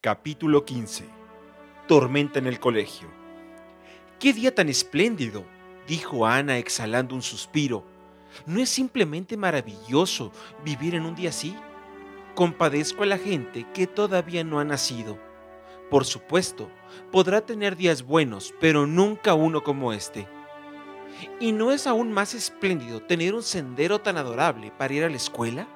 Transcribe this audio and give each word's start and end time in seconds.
Capítulo 0.00 0.64
15. 0.64 1.06
Tormenta 1.88 2.38
en 2.38 2.46
el 2.46 2.60
colegio. 2.60 3.08
¡Qué 4.20 4.32
día 4.32 4.54
tan 4.54 4.68
espléndido! 4.68 5.44
dijo 5.88 6.24
Ana 6.24 6.56
exhalando 6.58 7.16
un 7.16 7.22
suspiro. 7.22 7.82
¿No 8.46 8.60
es 8.60 8.68
simplemente 8.68 9.36
maravilloso 9.36 10.30
vivir 10.64 10.94
en 10.94 11.04
un 11.04 11.16
día 11.16 11.30
así? 11.30 11.56
Compadezco 12.36 13.02
a 13.02 13.06
la 13.06 13.18
gente 13.18 13.66
que 13.74 13.88
todavía 13.88 14.44
no 14.44 14.60
ha 14.60 14.64
nacido. 14.64 15.18
Por 15.90 16.04
supuesto, 16.04 16.70
podrá 17.10 17.40
tener 17.40 17.74
días 17.74 18.04
buenos, 18.04 18.54
pero 18.60 18.86
nunca 18.86 19.34
uno 19.34 19.64
como 19.64 19.92
este. 19.92 20.28
¿Y 21.40 21.50
no 21.50 21.72
es 21.72 21.88
aún 21.88 22.12
más 22.12 22.34
espléndido 22.34 23.02
tener 23.02 23.34
un 23.34 23.42
sendero 23.42 24.00
tan 24.00 24.16
adorable 24.16 24.70
para 24.78 24.94
ir 24.94 25.02
a 25.02 25.10
la 25.10 25.16
escuela? 25.16 25.66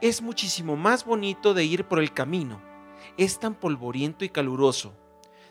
Es 0.00 0.22
muchísimo 0.22 0.76
más 0.76 1.04
bonito 1.04 1.52
de 1.52 1.64
ir 1.64 1.84
por 1.84 1.98
el 1.98 2.12
camino. 2.12 2.70
Es 3.16 3.38
tan 3.38 3.54
polvoriento 3.54 4.24
y 4.24 4.28
caluroso, 4.28 4.94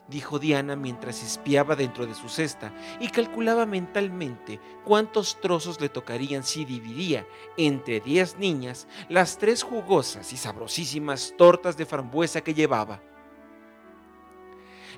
dijo 0.07 0.39
Diana 0.39 0.75
mientras 0.75 1.23
espiaba 1.23 1.75
dentro 1.75 2.05
de 2.05 2.13
su 2.13 2.29
cesta 2.29 2.73
y 2.99 3.07
calculaba 3.09 3.65
mentalmente 3.65 4.59
cuántos 4.83 5.39
trozos 5.39 5.79
le 5.79 5.89
tocarían 5.89 6.43
si 6.43 6.65
dividía 6.65 7.25
entre 7.57 7.99
diez 7.99 8.37
niñas 8.37 8.87
las 9.09 9.37
tres 9.37 9.63
jugosas 9.63 10.33
y 10.33 10.37
sabrosísimas 10.37 11.33
tortas 11.37 11.77
de 11.77 11.85
frambuesa 11.85 12.41
que 12.41 12.53
llevaba. 12.53 13.01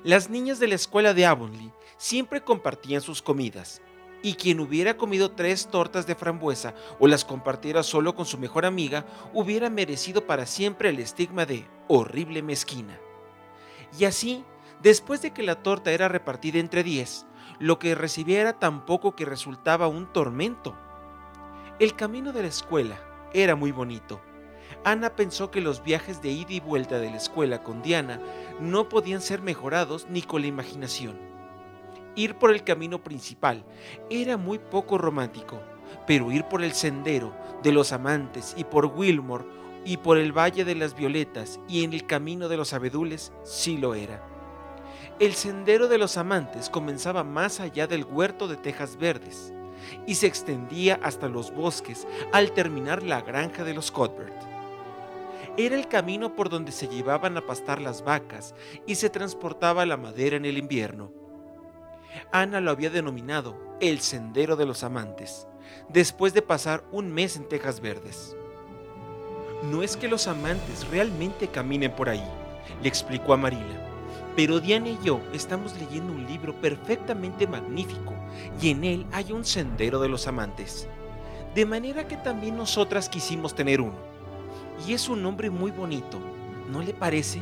Las 0.02 0.28
niñas 0.28 0.58
de 0.58 0.68
la 0.68 0.74
escuela 0.74 1.14
de 1.14 1.24
Avonlea 1.24 1.72
siempre 1.96 2.42
compartían 2.42 3.00
sus 3.00 3.22
comidas, 3.22 3.80
y 4.22 4.34
quien 4.34 4.60
hubiera 4.60 4.96
comido 4.96 5.30
tres 5.30 5.68
tortas 5.68 6.06
de 6.06 6.14
frambuesa 6.14 6.74
o 6.98 7.06
las 7.06 7.24
compartiera 7.24 7.82
solo 7.82 8.14
con 8.14 8.24
su 8.24 8.38
mejor 8.38 8.64
amiga 8.64 9.04
hubiera 9.34 9.68
merecido 9.68 10.26
para 10.26 10.46
siempre 10.46 10.88
el 10.88 10.98
estigma 10.98 11.44
de 11.44 11.66
horrible 11.88 12.42
mezquina. 12.42 12.98
Y 13.98 14.04
así, 14.04 14.44
después 14.82 15.22
de 15.22 15.32
que 15.32 15.42
la 15.42 15.62
torta 15.62 15.92
era 15.92 16.08
repartida 16.08 16.58
entre 16.58 16.82
diez, 16.82 17.26
lo 17.58 17.78
que 17.78 17.94
recibía 17.94 18.40
era 18.40 18.58
tan 18.58 18.84
poco 18.84 19.14
que 19.14 19.24
resultaba 19.24 19.88
un 19.88 20.12
tormento. 20.12 20.76
El 21.78 21.94
camino 21.94 22.32
de 22.32 22.42
la 22.42 22.48
escuela 22.48 22.98
era 23.32 23.56
muy 23.56 23.72
bonito. 23.72 24.20
Ana 24.84 25.16
pensó 25.16 25.50
que 25.50 25.60
los 25.60 25.82
viajes 25.82 26.22
de 26.22 26.30
ida 26.30 26.52
y 26.52 26.60
vuelta 26.60 26.98
de 26.98 27.10
la 27.10 27.16
escuela 27.16 27.62
con 27.62 27.82
Diana 27.82 28.20
no 28.60 28.88
podían 28.88 29.20
ser 29.20 29.40
mejorados 29.40 30.06
ni 30.08 30.22
con 30.22 30.42
la 30.42 30.48
imaginación 30.48 31.34
Ir 32.16 32.36
por 32.36 32.52
el 32.52 32.62
camino 32.62 33.02
principal 33.02 33.64
era 34.08 34.36
muy 34.36 34.58
poco 34.58 34.98
romántico, 34.98 35.60
pero 36.06 36.30
ir 36.30 36.44
por 36.44 36.62
el 36.62 36.72
sendero 36.72 37.34
de 37.62 37.72
los 37.72 37.92
amantes 37.92 38.54
y 38.56 38.62
por 38.62 38.86
Wilmore 38.86 39.44
y 39.84 39.98
por 39.98 40.18
el 40.18 40.36
Valle 40.36 40.64
de 40.64 40.74
las 40.74 40.94
Violetas 40.94 41.60
y 41.68 41.84
en 41.84 41.92
el 41.92 42.06
camino 42.06 42.48
de 42.48 42.56
los 42.56 42.72
abedules 42.72 43.32
sí 43.44 43.76
lo 43.76 43.94
era. 43.94 44.26
El 45.20 45.34
sendero 45.34 45.86
de 45.88 45.98
los 45.98 46.16
amantes 46.16 46.70
comenzaba 46.70 47.22
más 47.22 47.60
allá 47.60 47.86
del 47.86 48.04
huerto 48.04 48.48
de 48.48 48.56
tejas 48.56 48.96
verdes 48.96 49.52
y 50.06 50.16
se 50.16 50.26
extendía 50.26 50.98
hasta 51.02 51.28
los 51.28 51.54
bosques 51.54 52.06
al 52.32 52.52
terminar 52.52 53.02
la 53.02 53.20
granja 53.20 53.64
de 53.64 53.74
los 53.74 53.90
Cuthbert. 53.90 54.34
Era 55.56 55.76
el 55.76 55.86
camino 55.86 56.34
por 56.34 56.48
donde 56.48 56.72
se 56.72 56.88
llevaban 56.88 57.36
a 57.36 57.46
pastar 57.46 57.80
las 57.80 58.02
vacas 58.02 58.54
y 58.86 58.96
se 58.96 59.08
transportaba 59.08 59.86
la 59.86 59.96
madera 59.96 60.36
en 60.36 60.46
el 60.46 60.58
invierno. 60.58 61.12
Ana 62.32 62.60
lo 62.60 62.72
había 62.72 62.90
denominado 62.90 63.56
el 63.80 64.00
Sendero 64.00 64.56
de 64.56 64.66
los 64.66 64.82
Amantes, 64.82 65.46
después 65.88 66.34
de 66.34 66.42
pasar 66.42 66.84
un 66.90 67.12
mes 67.12 67.36
en 67.36 67.48
Tejas 67.48 67.80
Verdes. 67.80 68.36
No 69.70 69.82
es 69.82 69.96
que 69.96 70.08
los 70.08 70.26
amantes 70.26 70.86
realmente 70.88 71.48
caminen 71.48 71.92
por 71.92 72.10
ahí, 72.10 72.24
le 72.82 72.88
explicó 72.88 73.32
a 73.32 73.38
Marila, 73.38 73.80
pero 74.36 74.60
Diana 74.60 74.90
y 74.90 74.98
yo 75.02 75.20
estamos 75.32 75.74
leyendo 75.78 76.12
un 76.12 76.26
libro 76.26 76.54
perfectamente 76.60 77.46
magnífico 77.46 78.12
y 78.60 78.70
en 78.70 78.84
él 78.84 79.06
hay 79.10 79.32
un 79.32 79.44
Sendero 79.44 80.00
de 80.00 80.08
los 80.08 80.26
Amantes. 80.26 80.86
De 81.54 81.64
manera 81.64 82.06
que 82.06 82.16
también 82.16 82.56
nosotras 82.56 83.08
quisimos 83.08 83.54
tener 83.54 83.80
uno. 83.80 83.96
Y 84.86 84.92
es 84.92 85.08
un 85.08 85.22
nombre 85.22 85.50
muy 85.50 85.70
bonito, 85.70 86.18
¿no 86.70 86.82
le 86.82 86.92
parece? 86.92 87.40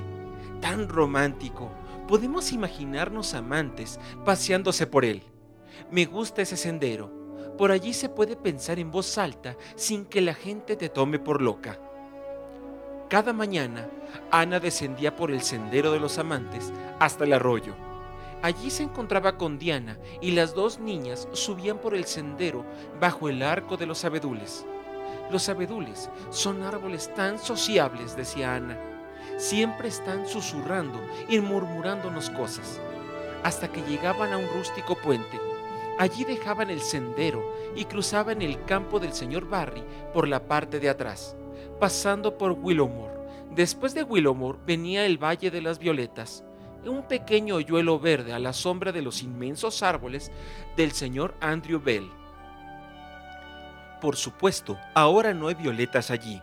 Tan 0.61 0.89
romántico, 0.89 1.71
podemos 2.07 2.53
imaginarnos 2.53 3.35
amantes 3.35 3.99
paseándose 4.25 4.87
por 4.87 5.05
él. 5.05 5.23
Me 5.91 6.05
gusta 6.05 6.43
ese 6.43 6.57
sendero. 6.57 7.11
Por 7.59 7.73
allí 7.73 7.95
se 7.95 8.09
puede 8.09 8.37
pensar 8.37 8.79
en 8.79 8.91
voz 8.91 9.19
alta 9.19 9.57
sin 9.75 10.05
que 10.05 10.21
la 10.21 10.35
gente 10.35 10.77
te 10.77 10.89
tome 10.89 11.19
por 11.19 11.43
loca. 11.43 11.81
Cada 13.13 13.35
mañana, 13.35 13.91
Ana 14.31 14.59
descendía 14.59 15.15
por 15.15 15.31
el 15.31 15.43
sendero 15.43 15.93
de 15.93 16.01
los 16.01 16.17
amantes 16.17 16.73
hasta 16.99 17.25
el 17.25 17.35
arroyo. 17.35 17.75
Allí 18.41 18.71
se 18.71 18.85
encontraba 18.85 19.37
con 19.37 19.59
Diana 19.59 19.99
y 20.23 20.31
las 20.31 20.55
dos 20.55 20.79
niñas 20.79 21.29
subían 21.33 21.77
por 21.77 21.95
el 21.95 22.07
sendero 22.07 22.65
bajo 22.99 23.29
el 23.29 23.43
arco 23.43 23.77
de 23.77 23.85
los 23.85 24.07
abedules. 24.07 24.65
Los 25.31 25.51
abedules 25.51 26.09
son 26.31 26.63
árboles 26.63 27.13
tan 27.15 27.39
sociables, 27.39 28.17
decía 28.17 28.55
Ana 28.55 28.79
siempre 29.37 29.89
están 29.89 30.27
susurrando 30.27 30.99
y 31.29 31.39
murmurándonos 31.39 32.31
cosas, 32.31 32.81
hasta 33.45 33.69
que 33.69 33.83
llegaban 33.83 34.33
a 34.33 34.39
un 34.39 34.49
rústico 34.49 34.97
puente. 34.97 35.39
Allí 35.99 36.25
dejaban 36.25 36.71
el 36.71 36.81
sendero 36.81 37.45
y 37.77 37.85
cruzaban 37.85 38.41
el 38.41 38.65
campo 38.65 39.01
del 39.01 39.13
señor 39.13 39.47
Barry 39.51 39.85
por 40.15 40.29
la 40.29 40.49
parte 40.49 40.81
de 40.81 40.89
atrás, 40.89 41.37
pasando 41.83 42.39
por 42.39 42.53
Willowmore. 42.53 43.13
Después 43.57 43.93
de 43.93 44.05
Willowmore 44.05 44.61
venía 44.65 45.05
el 45.05 45.19
Valle 45.19 45.51
de 45.51 45.61
las 45.61 45.81
Violetas, 45.81 46.45
un 46.87 47.09
pequeño 47.09 47.57
hoyuelo 47.57 47.99
verde 47.99 48.33
a 48.33 48.39
la 48.39 48.53
sombra 48.53 48.93
de 48.93 49.03
los 49.03 49.21
inmensos 49.25 49.83
árboles 49.83 50.31
del 50.77 50.93
señor 50.93 51.35
Andrew 51.41 51.81
Bell. 51.81 52.09
Por 54.01 54.15
supuesto, 54.15 54.79
ahora 54.95 55.35
no 55.35 55.49
hay 55.49 55.57
violetas 55.57 56.13
allí, 56.13 56.41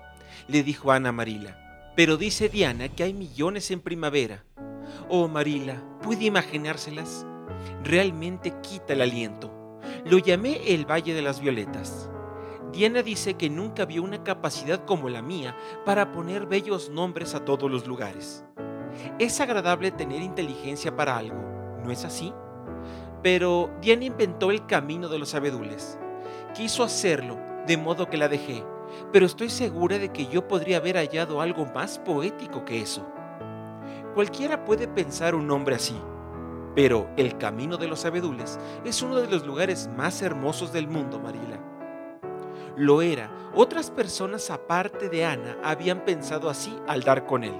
le 0.49 0.61
dijo 0.61 0.91
Ana 0.91 1.13
Marila 1.13 1.55
pero 1.95 2.17
dice 2.17 2.49
Diana 2.49 2.89
que 2.89 3.03
hay 3.03 3.13
millones 3.13 3.71
en 3.71 3.79
primavera. 3.79 4.43
Oh, 5.07 5.27
Marila, 5.29 5.81
¿puede 6.01 6.25
imaginárselas? 6.25 7.25
Realmente 7.83 8.53
quita 8.61 8.93
el 8.93 9.01
aliento. 9.01 9.79
Lo 10.05 10.17
llamé 10.17 10.73
el 10.73 10.85
Valle 10.85 11.13
de 11.13 11.21
las 11.21 11.41
Violetas. 11.41 12.08
Diana 12.79 13.03
dice 13.03 13.33
que 13.33 13.49
nunca 13.49 13.83
vio 13.83 14.01
una 14.01 14.23
capacidad 14.23 14.85
como 14.85 15.09
la 15.09 15.21
mía 15.21 15.53
para 15.83 16.13
poner 16.13 16.45
bellos 16.45 16.89
nombres 16.89 17.35
a 17.35 17.43
todos 17.43 17.69
los 17.69 17.85
lugares. 17.85 18.45
Es 19.19 19.41
agradable 19.41 19.91
tener 19.91 20.21
inteligencia 20.21 20.95
para 20.95 21.17
algo, 21.17 21.35
¿no 21.83 21.91
es 21.91 22.05
así? 22.05 22.33
Pero 23.21 23.69
Diana 23.81 24.05
inventó 24.05 24.49
el 24.49 24.65
camino 24.65 25.09
de 25.09 25.19
los 25.19 25.35
abedules. 25.35 25.99
Quiso 26.55 26.85
hacerlo, 26.85 27.37
de 27.67 27.75
modo 27.75 28.09
que 28.09 28.15
la 28.15 28.29
dejé, 28.29 28.63
pero 29.11 29.25
estoy 29.25 29.49
segura 29.49 29.99
de 29.99 30.13
que 30.13 30.27
yo 30.27 30.47
podría 30.47 30.77
haber 30.77 30.95
hallado 30.95 31.41
algo 31.41 31.65
más 31.75 31.99
poético 31.99 32.63
que 32.63 32.79
eso. 32.79 33.05
Cualquiera 34.15 34.63
puede 34.63 34.87
pensar 34.87 35.35
un 35.35 35.47
nombre 35.47 35.75
así, 35.75 35.99
pero 36.75 37.09
el 37.17 37.37
Camino 37.37 37.75
de 37.75 37.89
los 37.89 38.05
Abedules 38.05 38.57
es 38.85 39.01
uno 39.01 39.17
de 39.17 39.27
los 39.27 39.45
lugares 39.45 39.89
más 39.97 40.21
hermosos 40.21 40.71
del 40.71 40.87
mundo, 40.87 41.19
Marila. 41.19 41.59
Lo 42.79 43.01
era, 43.01 43.29
otras 43.53 43.91
personas 43.91 44.49
aparte 44.49 45.09
de 45.09 45.25
Ana 45.25 45.57
habían 45.61 46.05
pensado 46.05 46.49
así 46.49 46.73
al 46.87 47.03
dar 47.03 47.25
con 47.25 47.43
él. 47.43 47.53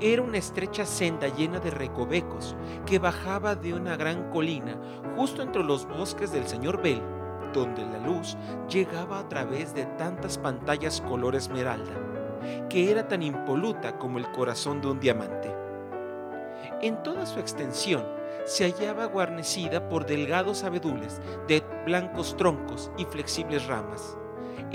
Era 0.00 0.22
una 0.22 0.38
estrecha 0.38 0.84
senda 0.86 1.28
llena 1.28 1.60
de 1.60 1.70
recovecos 1.70 2.56
que 2.84 2.98
bajaba 2.98 3.54
de 3.54 3.74
una 3.74 3.96
gran 3.96 4.32
colina 4.32 4.76
justo 5.14 5.40
entre 5.40 5.62
los 5.62 5.86
bosques 5.86 6.32
del 6.32 6.48
señor 6.48 6.82
Bell 6.82 7.00
donde 7.52 7.86
la 7.86 8.00
luz 8.00 8.36
llegaba 8.68 9.20
a 9.20 9.28
través 9.28 9.72
de 9.72 9.86
tantas 9.86 10.36
pantallas 10.36 11.00
color 11.02 11.36
esmeralda, 11.36 11.92
que 12.68 12.90
era 12.90 13.06
tan 13.06 13.22
impoluta 13.22 14.00
como 14.00 14.18
el 14.18 14.28
corazón 14.32 14.80
de 14.80 14.88
un 14.88 14.98
diamante. 14.98 15.54
En 16.82 17.00
toda 17.04 17.24
su 17.24 17.38
extensión 17.38 18.04
se 18.46 18.64
hallaba 18.64 19.04
guarnecida 19.04 19.88
por 19.88 20.06
delgados 20.06 20.64
abedules 20.64 21.20
de 21.46 21.62
blancos 21.86 22.36
troncos 22.36 22.90
y 22.98 23.04
flexibles 23.04 23.68
ramas, 23.68 24.18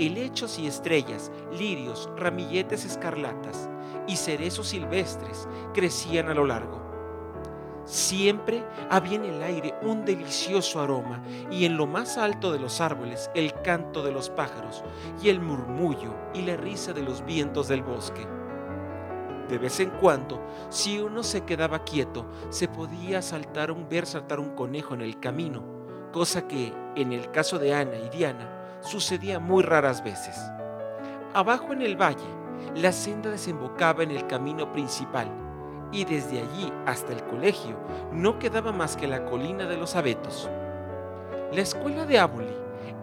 helechos 0.06 0.58
y 0.58 0.66
estrellas, 0.66 1.30
lirios, 1.52 2.10
ramilletes 2.16 2.84
escarlatas 2.84 3.68
y 4.06 4.16
cerezos 4.16 4.68
silvestres 4.68 5.48
crecían 5.74 6.28
a 6.28 6.34
lo 6.34 6.46
largo 6.46 6.90
Siempre 7.90 8.64
había 8.88 9.16
en 9.16 9.24
el 9.24 9.42
aire 9.42 9.74
un 9.82 10.04
delicioso 10.04 10.80
aroma 10.80 11.20
y 11.50 11.64
en 11.64 11.76
lo 11.76 11.88
más 11.88 12.18
alto 12.18 12.52
de 12.52 12.60
los 12.60 12.80
árboles 12.80 13.30
el 13.34 13.52
canto 13.62 14.04
de 14.04 14.12
los 14.12 14.30
pájaros 14.30 14.84
y 15.20 15.28
el 15.28 15.40
murmullo 15.40 16.14
y 16.32 16.42
la 16.42 16.56
risa 16.56 16.92
de 16.92 17.02
los 17.02 17.24
vientos 17.24 17.66
del 17.66 17.82
bosque. 17.82 18.26
De 19.48 19.58
vez 19.58 19.80
en 19.80 19.90
cuando, 19.90 20.40
si 20.68 21.00
uno 21.00 21.24
se 21.24 21.40
quedaba 21.40 21.82
quieto, 21.82 22.26
se 22.50 22.68
podía 22.68 23.22
saltar 23.22 23.72
un, 23.72 23.88
ver 23.88 24.06
saltar 24.06 24.38
un 24.38 24.54
conejo 24.54 24.94
en 24.94 25.00
el 25.00 25.18
camino, 25.18 25.64
cosa 26.12 26.46
que, 26.46 26.72
en 26.94 27.12
el 27.12 27.32
caso 27.32 27.58
de 27.58 27.74
Ana 27.74 27.96
y 27.96 28.08
Diana, 28.10 28.59
sucedía 28.80 29.38
muy 29.38 29.62
raras 29.62 30.02
veces. 30.02 30.38
Abajo 31.34 31.72
en 31.72 31.82
el 31.82 32.00
valle, 32.00 32.18
la 32.74 32.92
senda 32.92 33.30
desembocaba 33.30 34.02
en 34.02 34.10
el 34.10 34.26
camino 34.26 34.72
principal 34.72 35.28
y 35.92 36.04
desde 36.04 36.40
allí 36.40 36.72
hasta 36.86 37.12
el 37.12 37.22
colegio 37.24 37.76
no 38.12 38.38
quedaba 38.38 38.72
más 38.72 38.96
que 38.96 39.08
la 39.08 39.24
colina 39.24 39.66
de 39.66 39.76
los 39.76 39.96
abetos. 39.96 40.48
La 41.52 41.62
escuela 41.62 42.06
de 42.06 42.18
Abuli 42.18 42.54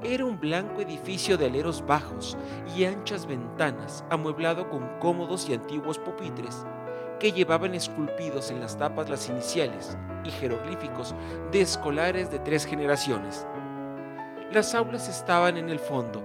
era 0.04 0.26
un 0.26 0.40
blanco 0.40 0.82
edificio 0.82 1.38
de 1.38 1.48
aleros 1.48 1.86
bajos 1.86 2.38
y 2.76 2.86
anchas 2.86 3.26
ventanas, 3.26 4.06
amueblado 4.10 4.70
con 4.70 4.88
cómodos 5.00 5.50
y 5.50 5.54
antiguos 5.54 5.98
pupitres 5.98 6.66
que 7.20 7.32
llevaban 7.32 7.74
esculpidos 7.74 8.52
en 8.52 8.60
las 8.60 8.78
tapas 8.78 9.10
las 9.10 9.28
iniciales 9.28 9.98
y 10.24 10.30
jeroglíficos 10.30 11.16
de 11.52 11.62
escolares 11.62 12.32
de 12.32 12.40
tres 12.40 12.66
generaciones. 12.66 13.48
Las 14.52 14.74
aulas 14.76 15.10
estaban 15.10 15.58
en 15.58 15.70
el 15.70 15.80
fondo 15.80 16.24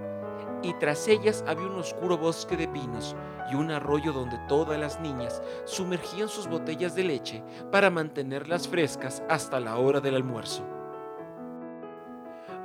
y 0.63 0.73
tras 0.75 1.09
ellas 1.09 1.43
había 1.45 1.67
un 1.67 1.75
oscuro 1.75 2.17
bosque 2.17 2.55
de 2.55 2.69
pinos 2.69 3.17
y 3.51 3.55
un 3.55 3.69
arroyo 3.69 4.13
donde 4.13 4.39
todas 4.47 4.79
las 4.79 5.01
niñas 5.01 5.41
sumergían 5.65 6.29
sus 6.29 6.47
botellas 6.47 6.95
de 6.95 7.03
leche 7.03 7.43
para 7.69 7.89
mantenerlas 7.89 8.69
frescas 8.69 9.21
hasta 9.29 9.59
la 9.59 9.77
hora 9.77 9.99
del 9.99 10.15
almuerzo. 10.15 10.65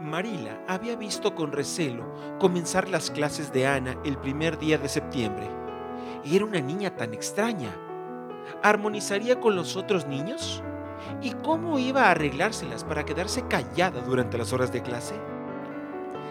Marila 0.00 0.62
había 0.68 0.94
visto 0.94 1.34
con 1.34 1.50
recelo 1.50 2.04
comenzar 2.38 2.88
las 2.88 3.10
clases 3.10 3.52
de 3.52 3.66
Ana 3.66 3.96
el 4.04 4.16
primer 4.16 4.58
día 4.58 4.78
de 4.78 4.88
septiembre. 4.88 5.50
Era 6.24 6.44
una 6.44 6.60
niña 6.60 6.94
tan 6.94 7.12
extraña. 7.14 7.70
¿Armonizaría 8.62 9.40
con 9.40 9.56
los 9.56 9.76
otros 9.76 10.06
niños? 10.06 10.62
¿Y 11.20 11.32
cómo 11.32 11.80
iba 11.80 12.04
a 12.04 12.10
arreglárselas 12.12 12.84
para 12.84 13.04
quedarse 13.04 13.46
callada 13.48 14.00
durante 14.02 14.38
las 14.38 14.52
horas 14.52 14.72
de 14.72 14.82
clase? 14.82 15.14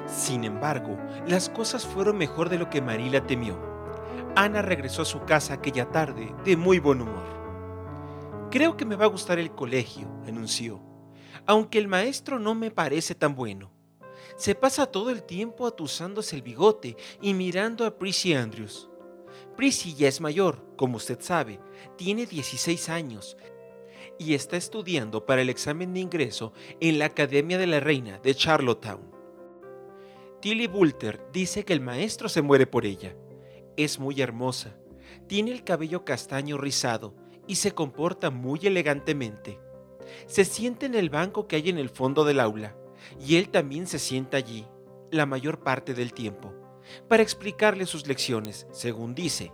Sin 0.07 0.43
embargo, 0.43 0.97
las 1.27 1.49
cosas 1.49 1.85
fueron 1.85 2.17
mejor 2.17 2.49
de 2.49 2.57
lo 2.57 2.69
que 2.69 2.81
Marila 2.81 3.25
temió. 3.27 3.59
Ana 4.35 4.61
regresó 4.61 5.01
a 5.01 5.05
su 5.05 5.21
casa 5.25 5.55
aquella 5.55 5.89
tarde 5.91 6.33
de 6.43 6.57
muy 6.57 6.79
buen 6.79 7.01
humor. 7.01 8.49
Creo 8.49 8.77
que 8.77 8.85
me 8.85 8.95
va 8.95 9.05
a 9.05 9.09
gustar 9.09 9.39
el 9.39 9.51
colegio, 9.51 10.07
anunció 10.27 10.87
aunque 11.47 11.79
el 11.79 11.87
maestro 11.87 12.37
no 12.37 12.53
me 12.53 12.69
parece 12.69 13.15
tan 13.15 13.33
bueno. 13.33 13.71
Se 14.35 14.53
pasa 14.53 14.85
todo 14.85 15.09
el 15.09 15.23
tiempo 15.23 15.65
atusándose 15.65 16.35
el 16.35 16.43
bigote 16.43 16.95
y 17.21 17.33
mirando 17.33 17.85
a 17.85 17.97
Prissy 17.97 18.33
Andrews. 18.33 18.89
Prissy 19.55 19.95
ya 19.95 20.07
es 20.07 20.21
mayor, 20.21 20.63
como 20.75 20.97
usted 20.97 21.19
sabe, 21.21 21.59
tiene 21.95 22.27
16 22.27 22.89
años 22.89 23.37
y 24.19 24.33
está 24.33 24.57
estudiando 24.57 25.25
para 25.25 25.41
el 25.41 25.49
examen 25.49 25.93
de 25.93 26.01
ingreso 26.01 26.53
en 26.79 26.99
la 26.99 27.05
Academia 27.05 27.57
de 27.57 27.67
la 27.67 27.79
Reina 27.79 28.19
de 28.19 28.35
Charlottetown. 28.35 29.16
Tilly 30.39 30.67
Bulter 30.67 31.19
dice 31.33 31.65
que 31.65 31.73
el 31.73 31.81
maestro 31.81 32.29
se 32.29 32.43
muere 32.43 32.67
por 32.67 32.85
ella. 32.85 33.15
Es 33.75 33.97
muy 33.97 34.21
hermosa, 34.21 34.77
tiene 35.27 35.51
el 35.51 35.63
cabello 35.63 36.05
castaño 36.05 36.59
rizado 36.59 37.15
y 37.47 37.55
se 37.55 37.71
comporta 37.71 38.29
muy 38.29 38.59
elegantemente. 38.63 39.59
Se 40.27 40.45
sienta 40.45 40.85
en 40.85 40.93
el 40.93 41.09
banco 41.09 41.47
que 41.47 41.55
hay 41.55 41.69
en 41.69 41.79
el 41.79 41.89
fondo 41.89 42.23
del 42.23 42.39
aula 42.39 42.75
y 43.19 43.37
él 43.37 43.49
también 43.49 43.87
se 43.87 43.97
sienta 43.97 44.37
allí, 44.37 44.67
la 45.09 45.25
mayor 45.25 45.63
parte 45.63 45.95
del 45.95 46.13
tiempo, 46.13 46.53
para 47.07 47.23
explicarle 47.23 47.87
sus 47.87 48.05
lecciones, 48.05 48.67
según 48.71 49.15
dice. 49.15 49.51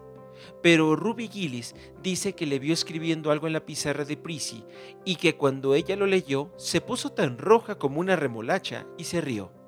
Pero 0.62 0.97
Ruby 0.97 1.29
Gillis 1.29 1.75
dice 2.01 2.33
que 2.33 2.45
le 2.45 2.59
vio 2.59 2.74
escribiendo 2.74 3.31
algo 3.31 3.47
en 3.47 3.53
la 3.53 3.65
pizarra 3.65 4.03
de 4.03 4.18
Prissy 4.18 4.65
y 5.06 5.15
que 5.15 5.38
cuando 5.38 5.75
ella 5.75 5.95
lo 5.95 6.07
leyó 6.07 6.51
se 6.57 6.81
puso 6.81 7.13
tan 7.13 7.38
roja 7.38 7.75
como 7.75 8.01
una 8.01 8.18
remolacha 8.18 8.86
y 8.97 9.06
se 9.06 9.21
rió. 9.21 9.62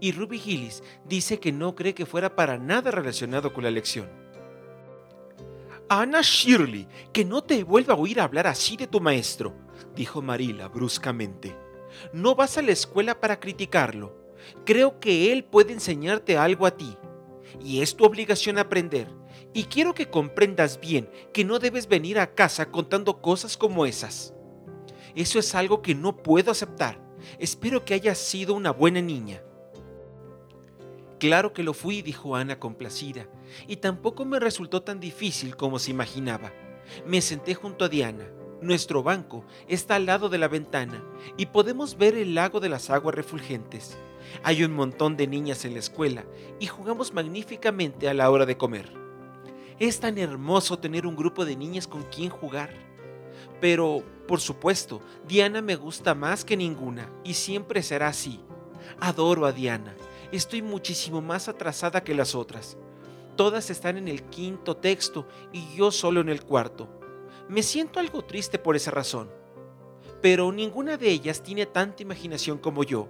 Y 0.00 0.12
Ruby 0.12 0.38
Gillis 0.38 0.82
dice 1.06 1.38
que 1.38 1.52
no 1.52 1.74
cree 1.74 1.94
que 1.94 2.06
fuera 2.06 2.34
para 2.34 2.58
nada 2.58 2.90
relacionado 2.90 3.52
con 3.52 3.64
la 3.64 3.70
lección. 3.70 4.08
Ana 5.88 6.20
Shirley, 6.22 6.88
que 7.12 7.24
no 7.24 7.44
te 7.44 7.62
vuelva 7.62 7.94
a 7.94 7.98
oír 7.98 8.20
hablar 8.20 8.46
así 8.46 8.76
de 8.76 8.86
tu 8.86 9.00
maestro, 9.00 9.54
dijo 9.94 10.22
Marila 10.22 10.68
bruscamente. 10.68 11.54
No 12.12 12.34
vas 12.34 12.58
a 12.58 12.62
la 12.62 12.72
escuela 12.72 13.20
para 13.20 13.38
criticarlo. 13.38 14.16
Creo 14.64 14.98
que 14.98 15.32
él 15.32 15.44
puede 15.44 15.72
enseñarte 15.72 16.36
algo 16.36 16.66
a 16.66 16.76
ti. 16.76 16.96
Y 17.62 17.82
es 17.82 17.94
tu 17.94 18.04
obligación 18.04 18.58
aprender. 18.58 19.08
Y 19.52 19.64
quiero 19.64 19.94
que 19.94 20.10
comprendas 20.10 20.80
bien 20.80 21.08
que 21.32 21.44
no 21.44 21.58
debes 21.58 21.86
venir 21.86 22.18
a 22.18 22.34
casa 22.34 22.70
contando 22.70 23.20
cosas 23.20 23.56
como 23.56 23.86
esas. 23.86 24.34
Eso 25.14 25.38
es 25.38 25.54
algo 25.54 25.80
que 25.80 25.94
no 25.94 26.16
puedo 26.16 26.50
aceptar. 26.50 27.00
Espero 27.38 27.84
que 27.84 27.94
hayas 27.94 28.18
sido 28.18 28.54
una 28.54 28.72
buena 28.72 29.00
niña. 29.00 29.42
Claro 31.18 31.52
que 31.52 31.62
lo 31.62 31.74
fui, 31.74 32.02
dijo 32.02 32.36
Ana 32.36 32.58
complacida, 32.58 33.26
y 33.66 33.76
tampoco 33.76 34.24
me 34.24 34.40
resultó 34.40 34.82
tan 34.82 35.00
difícil 35.00 35.56
como 35.56 35.78
se 35.78 35.90
imaginaba. 35.90 36.52
Me 37.06 37.20
senté 37.20 37.54
junto 37.54 37.84
a 37.84 37.88
Diana. 37.88 38.26
Nuestro 38.60 39.02
banco 39.02 39.44
está 39.68 39.96
al 39.96 40.06
lado 40.06 40.28
de 40.28 40.38
la 40.38 40.48
ventana 40.48 41.04
y 41.36 41.46
podemos 41.46 41.98
ver 41.98 42.14
el 42.14 42.34
lago 42.34 42.60
de 42.60 42.68
las 42.68 42.88
aguas 42.88 43.14
refulgentes. 43.14 43.96
Hay 44.42 44.64
un 44.64 44.72
montón 44.72 45.16
de 45.16 45.26
niñas 45.26 45.64
en 45.64 45.74
la 45.74 45.80
escuela 45.80 46.24
y 46.58 46.66
jugamos 46.66 47.12
magníficamente 47.12 48.08
a 48.08 48.14
la 48.14 48.30
hora 48.30 48.46
de 48.46 48.56
comer. 48.56 48.90
Es 49.78 50.00
tan 50.00 50.18
hermoso 50.18 50.78
tener 50.78 51.06
un 51.06 51.16
grupo 51.16 51.44
de 51.44 51.56
niñas 51.56 51.86
con 51.86 52.04
quien 52.04 52.30
jugar. 52.30 52.70
Pero, 53.60 54.02
por 54.26 54.40
supuesto, 54.40 55.02
Diana 55.26 55.60
me 55.60 55.76
gusta 55.76 56.14
más 56.14 56.44
que 56.44 56.56
ninguna 56.56 57.10
y 57.22 57.34
siempre 57.34 57.82
será 57.82 58.08
así. 58.08 58.40
Adoro 59.00 59.46
a 59.46 59.52
Diana. 59.52 59.94
Estoy 60.34 60.62
muchísimo 60.62 61.22
más 61.22 61.46
atrasada 61.46 62.02
que 62.02 62.12
las 62.12 62.34
otras. 62.34 62.76
Todas 63.36 63.70
están 63.70 63.98
en 63.98 64.08
el 64.08 64.24
quinto 64.24 64.76
texto 64.76 65.28
y 65.52 65.76
yo 65.76 65.92
solo 65.92 66.20
en 66.20 66.28
el 66.28 66.42
cuarto. 66.42 66.88
Me 67.48 67.62
siento 67.62 68.00
algo 68.00 68.24
triste 68.24 68.58
por 68.58 68.74
esa 68.74 68.90
razón. 68.90 69.30
Pero 70.20 70.50
ninguna 70.50 70.96
de 70.96 71.08
ellas 71.08 71.40
tiene 71.40 71.66
tanta 71.66 72.02
imaginación 72.02 72.58
como 72.58 72.82
yo, 72.82 73.08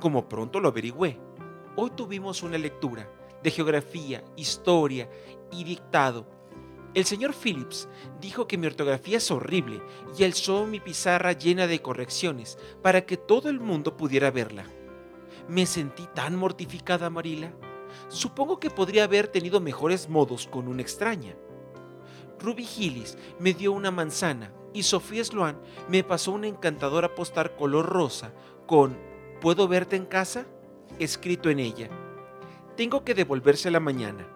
como 0.00 0.26
pronto 0.26 0.58
lo 0.58 0.68
averigüé. 0.68 1.20
Hoy 1.76 1.90
tuvimos 1.90 2.42
una 2.42 2.56
lectura 2.56 3.12
de 3.42 3.50
geografía, 3.50 4.24
historia 4.34 5.10
y 5.52 5.64
dictado. 5.64 6.24
El 6.94 7.04
señor 7.04 7.34
Phillips 7.34 7.90
dijo 8.22 8.46
que 8.48 8.56
mi 8.56 8.68
ortografía 8.68 9.18
es 9.18 9.30
horrible 9.30 9.82
y 10.16 10.24
alzó 10.24 10.64
mi 10.64 10.80
pizarra 10.80 11.32
llena 11.32 11.66
de 11.66 11.82
correcciones 11.82 12.56
para 12.80 13.04
que 13.04 13.18
todo 13.18 13.50
el 13.50 13.60
mundo 13.60 13.98
pudiera 13.98 14.30
verla. 14.30 14.64
Me 15.48 15.66
sentí 15.66 16.06
tan 16.14 16.36
mortificada, 16.36 17.10
Marila. 17.10 17.52
Supongo 18.08 18.58
que 18.58 18.70
podría 18.70 19.04
haber 19.04 19.28
tenido 19.28 19.60
mejores 19.60 20.08
modos 20.08 20.46
con 20.46 20.68
una 20.68 20.82
extraña. 20.82 21.34
Ruby 22.40 22.64
Gillis 22.64 23.16
me 23.38 23.52
dio 23.52 23.72
una 23.72 23.90
manzana 23.90 24.52
y 24.72 24.82
Sofía 24.82 25.24
Sloan 25.24 25.60
me 25.88 26.02
pasó 26.02 26.32
una 26.32 26.48
encantadora 26.48 27.14
postal 27.14 27.54
color 27.56 27.86
rosa 27.86 28.32
con 28.66 28.96
¿Puedo 29.40 29.68
verte 29.68 29.96
en 29.96 30.06
casa? 30.06 30.46
escrito 30.98 31.50
en 31.50 31.58
ella. 31.58 31.90
Tengo 32.76 33.04
que 33.04 33.14
devolvérsela 33.14 33.80
mañana. 33.80 34.26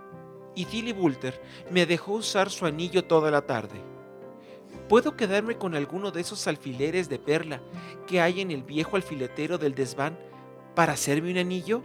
Y 0.54 0.66
Tilly 0.66 0.92
Bulter 0.92 1.40
me 1.70 1.86
dejó 1.86 2.12
usar 2.12 2.50
su 2.50 2.66
anillo 2.66 3.04
toda 3.04 3.30
la 3.30 3.42
tarde. 3.42 3.80
¿Puedo 4.88 5.16
quedarme 5.16 5.56
con 5.56 5.74
alguno 5.74 6.10
de 6.10 6.20
esos 6.20 6.46
alfileres 6.46 7.08
de 7.08 7.18
perla 7.18 7.62
que 8.06 8.20
hay 8.20 8.40
en 8.40 8.50
el 8.50 8.62
viejo 8.62 8.96
alfiletero 8.96 9.56
del 9.56 9.74
desván 9.74 10.18
para 10.78 10.92
hacerme 10.92 11.32
un 11.32 11.38
anillo? 11.38 11.82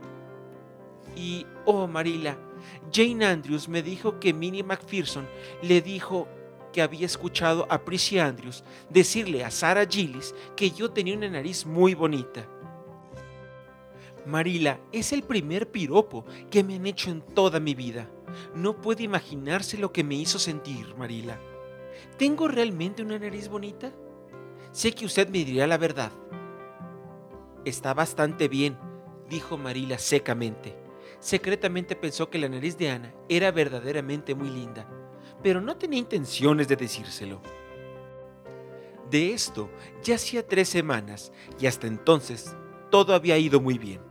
Y, 1.16 1.48
oh 1.66 1.88
Marila, 1.88 2.38
Jane 2.94 3.26
Andrews 3.26 3.68
me 3.68 3.82
dijo 3.82 4.20
que 4.20 4.36
Minnie 4.36 4.62
McPherson 4.62 5.28
le 5.64 5.82
dijo 5.82 6.28
que 6.72 6.84
había 6.84 7.08
escuchado 7.08 7.66
a 7.72 7.84
Prissy 7.84 8.20
Andrews 8.20 8.64
decirle 8.92 9.44
a 9.44 9.50
Sarah 9.50 9.88
Gillis 9.88 10.36
que 10.56 10.70
yo 10.70 10.92
tenía 10.92 11.18
una 11.18 11.28
nariz 11.28 11.66
muy 11.66 11.96
bonita. 11.96 12.48
Marila, 14.28 14.80
es 14.92 15.12
el 15.12 15.24
primer 15.24 15.72
piropo 15.72 16.24
que 16.52 16.64
me 16.64 16.76
han 16.76 16.86
hecho 16.86 17.10
en 17.10 17.24
toda 17.24 17.60
mi 17.60 17.74
vida. 17.74 18.08
No 18.54 18.80
puede 18.80 19.02
imaginarse 19.02 19.76
lo 19.76 19.92
que 19.92 20.04
me 20.04 20.14
hizo 20.14 20.38
sentir, 20.38 20.94
Marila. 20.96 21.40
¿Tengo 22.20 22.48
realmente 22.48 23.02
una 23.02 23.18
nariz 23.18 23.50
bonita? 23.50 23.92
Sé 24.72 24.92
que 24.92 25.08
usted 25.08 25.30
me 25.30 25.44
dirá 25.44 25.66
la 25.66 25.80
verdad. 25.80 26.12
Está 27.66 27.94
bastante 27.94 28.48
bien, 28.48 28.78
dijo 29.30 29.58
Marila 29.58 29.98
secamente. 29.98 30.76
Secretamente 31.20 31.96
pensó 31.96 32.30
que 32.30 32.38
la 32.38 32.50
nariz 32.50 32.78
de 32.78 32.90
Ana 32.90 33.14
era 33.30 33.52
verdaderamente 33.52 34.36
muy 34.36 34.50
linda, 34.50 34.86
pero 35.42 35.62
no 35.62 35.78
tenía 35.78 36.00
intenciones 36.00 36.68
de 36.68 36.76
decírselo. 36.76 37.42
De 39.10 39.32
esto 39.32 39.70
ya 40.04 40.16
hacía 40.16 40.46
tres 40.46 40.68
semanas 40.68 41.32
y 41.58 41.68
hasta 41.68 41.88
entonces 41.88 42.54
todo 42.92 43.14
había 43.16 43.38
ido 43.38 43.62
muy 43.62 43.78
bien. 43.78 44.02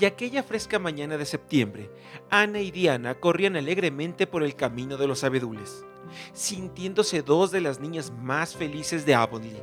Y 0.00 0.06
aquella 0.06 0.42
fresca 0.42 0.78
mañana 0.78 1.18
de 1.18 1.26
septiembre, 1.26 1.90
Ana 2.30 2.60
y 2.60 2.70
Diana 2.70 3.16
corrían 3.16 3.56
alegremente 3.56 4.26
por 4.26 4.42
el 4.42 4.56
camino 4.56 4.96
de 4.96 5.06
los 5.06 5.24
abedules, 5.24 5.84
sintiéndose 6.32 7.20
dos 7.20 7.50
de 7.50 7.60
las 7.60 7.80
niñas 7.80 8.10
más 8.10 8.56
felices 8.56 9.04
de 9.04 9.14
Avonlea. 9.14 9.62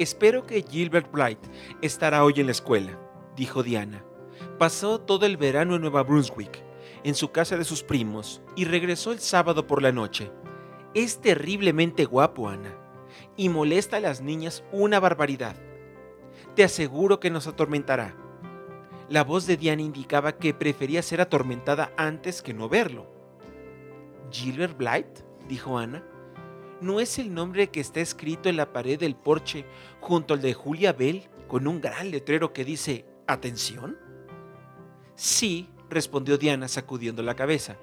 Espero 0.00 0.44
que 0.44 0.64
Gilbert 0.68 1.12
Bright 1.12 1.38
estará 1.80 2.24
hoy 2.24 2.34
en 2.38 2.46
la 2.46 2.52
escuela, 2.52 2.98
dijo 3.36 3.62
Diana 3.62 4.04
pasó 4.60 5.00
todo 5.00 5.24
el 5.24 5.36
verano 5.36 5.74
en 5.74 5.80
Nueva 5.80 6.02
Brunswick. 6.02 6.62
en 7.02 7.14
su 7.14 7.30
casa 7.32 7.56
de 7.56 7.64
sus 7.64 7.82
primos 7.82 8.42
y 8.56 8.66
regresó 8.66 9.12
el 9.12 9.20
sábado 9.20 9.66
por 9.66 9.80
la 9.80 9.90
noche. 9.90 10.30
Es 10.92 11.22
terriblemente 11.22 12.04
guapo, 12.04 12.50
Ana, 12.50 12.76
y 13.38 13.48
molesta 13.48 13.96
a 13.96 14.00
las 14.00 14.20
niñas 14.20 14.62
una 14.70 15.00
barbaridad. 15.00 15.56
Te 16.54 16.62
aseguro 16.62 17.18
que 17.18 17.30
nos 17.30 17.46
atormentará. 17.46 18.14
La 19.08 19.24
voz 19.24 19.46
de 19.46 19.56
Diana 19.56 19.80
indicaba 19.80 20.36
que 20.36 20.52
prefería 20.52 21.00
ser 21.00 21.22
atormentada 21.22 21.90
antes 21.96 22.42
que 22.42 22.52
no 22.52 22.68
verlo. 22.68 23.06
¿Gilbert 24.30 24.76
Blight? 24.76 25.20
dijo 25.48 25.78
Ana. 25.78 26.04
¿No 26.82 27.00
es 27.00 27.18
el 27.18 27.32
nombre 27.32 27.70
que 27.70 27.80
está 27.80 28.00
escrito 28.00 28.50
en 28.50 28.58
la 28.58 28.74
pared 28.74 28.98
del 28.98 29.16
porche 29.16 29.64
junto 30.00 30.34
al 30.34 30.42
de 30.42 30.54
Julia 30.54 30.92
Bell 30.92 31.28
con 31.48 31.66
un 31.66 31.80
gran 31.80 32.10
letrero 32.10 32.52
que 32.52 32.64
dice 32.64 33.04
¿Atención? 33.26 33.98
Sí, 35.14 35.68
respondió 35.88 36.38
Diana 36.38 36.66
sacudiendo 36.68 37.22
la 37.22 37.36
cabeza. 37.36 37.76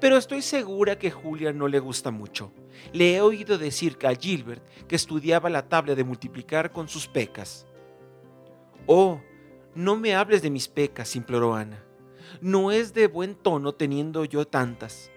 Pero 0.00 0.16
estoy 0.16 0.42
segura 0.42 0.98
que 0.98 1.10
Julia 1.10 1.52
no 1.52 1.66
le 1.66 1.80
gusta 1.80 2.10
mucho. 2.10 2.52
Le 2.92 3.16
he 3.16 3.20
oído 3.20 3.58
decir 3.58 3.98
a 4.04 4.14
Gilbert 4.14 4.62
que 4.86 4.94
estudiaba 4.94 5.50
la 5.50 5.68
tabla 5.68 5.94
de 5.94 6.04
multiplicar 6.04 6.70
con 6.70 6.88
sus 6.88 7.08
pecas. 7.08 7.66
Oh, 8.86 9.20
no 9.74 9.96
me 9.96 10.14
hables 10.14 10.40
de 10.40 10.50
mis 10.50 10.68
pecas, 10.68 11.16
imploró 11.16 11.54
Ana. 11.54 11.84
No 12.40 12.70
es 12.70 12.94
de 12.94 13.08
buen 13.08 13.34
tono 13.34 13.74
teniendo 13.74 14.24
yo 14.24 14.46
tantas. 14.46 15.10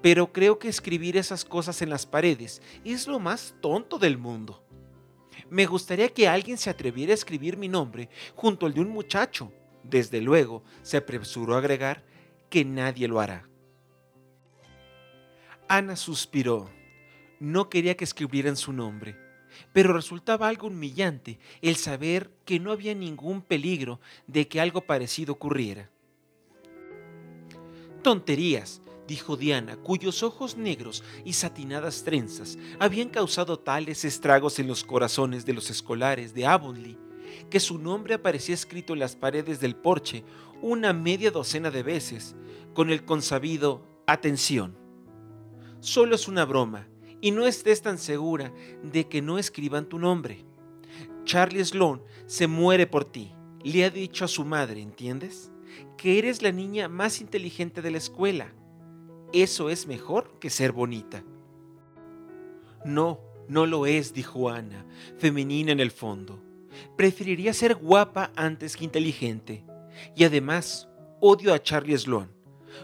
Pero 0.00 0.32
creo 0.32 0.58
que 0.58 0.68
escribir 0.68 1.16
esas 1.16 1.44
cosas 1.44 1.82
en 1.82 1.90
las 1.90 2.06
paredes 2.06 2.62
es 2.84 3.06
lo 3.06 3.18
más 3.18 3.54
tonto 3.60 3.98
del 3.98 4.16
mundo. 4.16 4.62
Me 5.50 5.66
gustaría 5.66 6.08
que 6.08 6.28
alguien 6.28 6.58
se 6.58 6.70
atreviera 6.70 7.12
a 7.12 7.14
escribir 7.14 7.56
mi 7.56 7.68
nombre 7.68 8.08
junto 8.34 8.66
al 8.66 8.74
de 8.74 8.80
un 8.80 8.90
muchacho. 8.90 9.52
Desde 9.82 10.20
luego, 10.20 10.62
se 10.82 10.98
apresuró 10.98 11.54
a 11.54 11.58
agregar 11.58 12.04
que 12.50 12.64
nadie 12.64 13.08
lo 13.08 13.20
hará. 13.20 13.48
Ana 15.68 15.96
suspiró. 15.96 16.70
No 17.40 17.68
quería 17.68 17.96
que 17.96 18.04
escribieran 18.04 18.56
su 18.56 18.72
nombre, 18.72 19.16
pero 19.72 19.92
resultaba 19.92 20.48
algo 20.48 20.66
humillante 20.66 21.38
el 21.62 21.76
saber 21.76 22.30
que 22.44 22.58
no 22.58 22.72
había 22.72 22.94
ningún 22.94 23.42
peligro 23.42 24.00
de 24.26 24.48
que 24.48 24.60
algo 24.60 24.80
parecido 24.80 25.34
ocurriera. 25.34 25.90
Tonterías, 28.02 28.80
dijo 29.06 29.36
Diana, 29.36 29.76
cuyos 29.76 30.22
ojos 30.22 30.56
negros 30.56 31.02
y 31.24 31.32
satinadas 31.32 32.04
trenzas 32.04 32.58
habían 32.78 33.08
causado 33.08 33.58
tales 33.58 34.04
estragos 34.04 34.58
en 34.58 34.68
los 34.68 34.84
corazones 34.84 35.46
de 35.46 35.54
los 35.54 35.70
escolares 35.70 36.34
de 36.34 36.46
Avonlea, 36.46 36.96
que 37.50 37.60
su 37.60 37.78
nombre 37.78 38.14
aparecía 38.14 38.54
escrito 38.54 38.92
en 38.92 39.00
las 39.00 39.16
paredes 39.16 39.60
del 39.60 39.76
porche 39.76 40.24
una 40.60 40.92
media 40.92 41.30
docena 41.30 41.70
de 41.70 41.82
veces, 41.82 42.36
con 42.74 42.90
el 42.90 43.04
consabido 43.04 43.82
atención. 44.06 44.76
Solo 45.80 46.14
es 46.14 46.28
una 46.28 46.44
broma, 46.44 46.88
y 47.20 47.30
no 47.30 47.46
estés 47.46 47.82
tan 47.82 47.98
segura 47.98 48.52
de 48.82 49.08
que 49.08 49.22
no 49.22 49.38
escriban 49.38 49.88
tu 49.88 49.98
nombre. 49.98 50.44
Charlie 51.24 51.64
Sloan 51.64 52.02
se 52.26 52.46
muere 52.46 52.86
por 52.86 53.04
ti. 53.04 53.32
Le 53.64 53.84
ha 53.84 53.90
dicho 53.90 54.24
a 54.24 54.28
su 54.28 54.44
madre, 54.44 54.80
¿entiendes? 54.80 55.50
Que 55.96 56.18
eres 56.18 56.42
la 56.42 56.52
niña 56.52 56.88
más 56.88 57.20
inteligente 57.20 57.82
de 57.82 57.90
la 57.90 57.98
escuela 57.98 58.52
eso 59.32 59.68
es 59.68 59.86
mejor 59.86 60.38
que 60.40 60.48
ser 60.48 60.72
bonita. 60.72 61.22
No, 62.84 63.20
no 63.46 63.66
lo 63.66 63.84
es, 63.84 64.14
dijo 64.14 64.48
Ana, 64.48 64.86
femenina 65.18 65.72
en 65.72 65.80
el 65.80 65.90
fondo. 65.90 66.42
Preferiría 66.96 67.52
ser 67.52 67.74
guapa 67.74 68.32
antes 68.36 68.76
que 68.76 68.84
inteligente. 68.84 69.64
Y 70.16 70.24
además, 70.24 70.88
odio 71.20 71.52
a 71.52 71.62
Charlie 71.62 71.98
Sloan. 71.98 72.30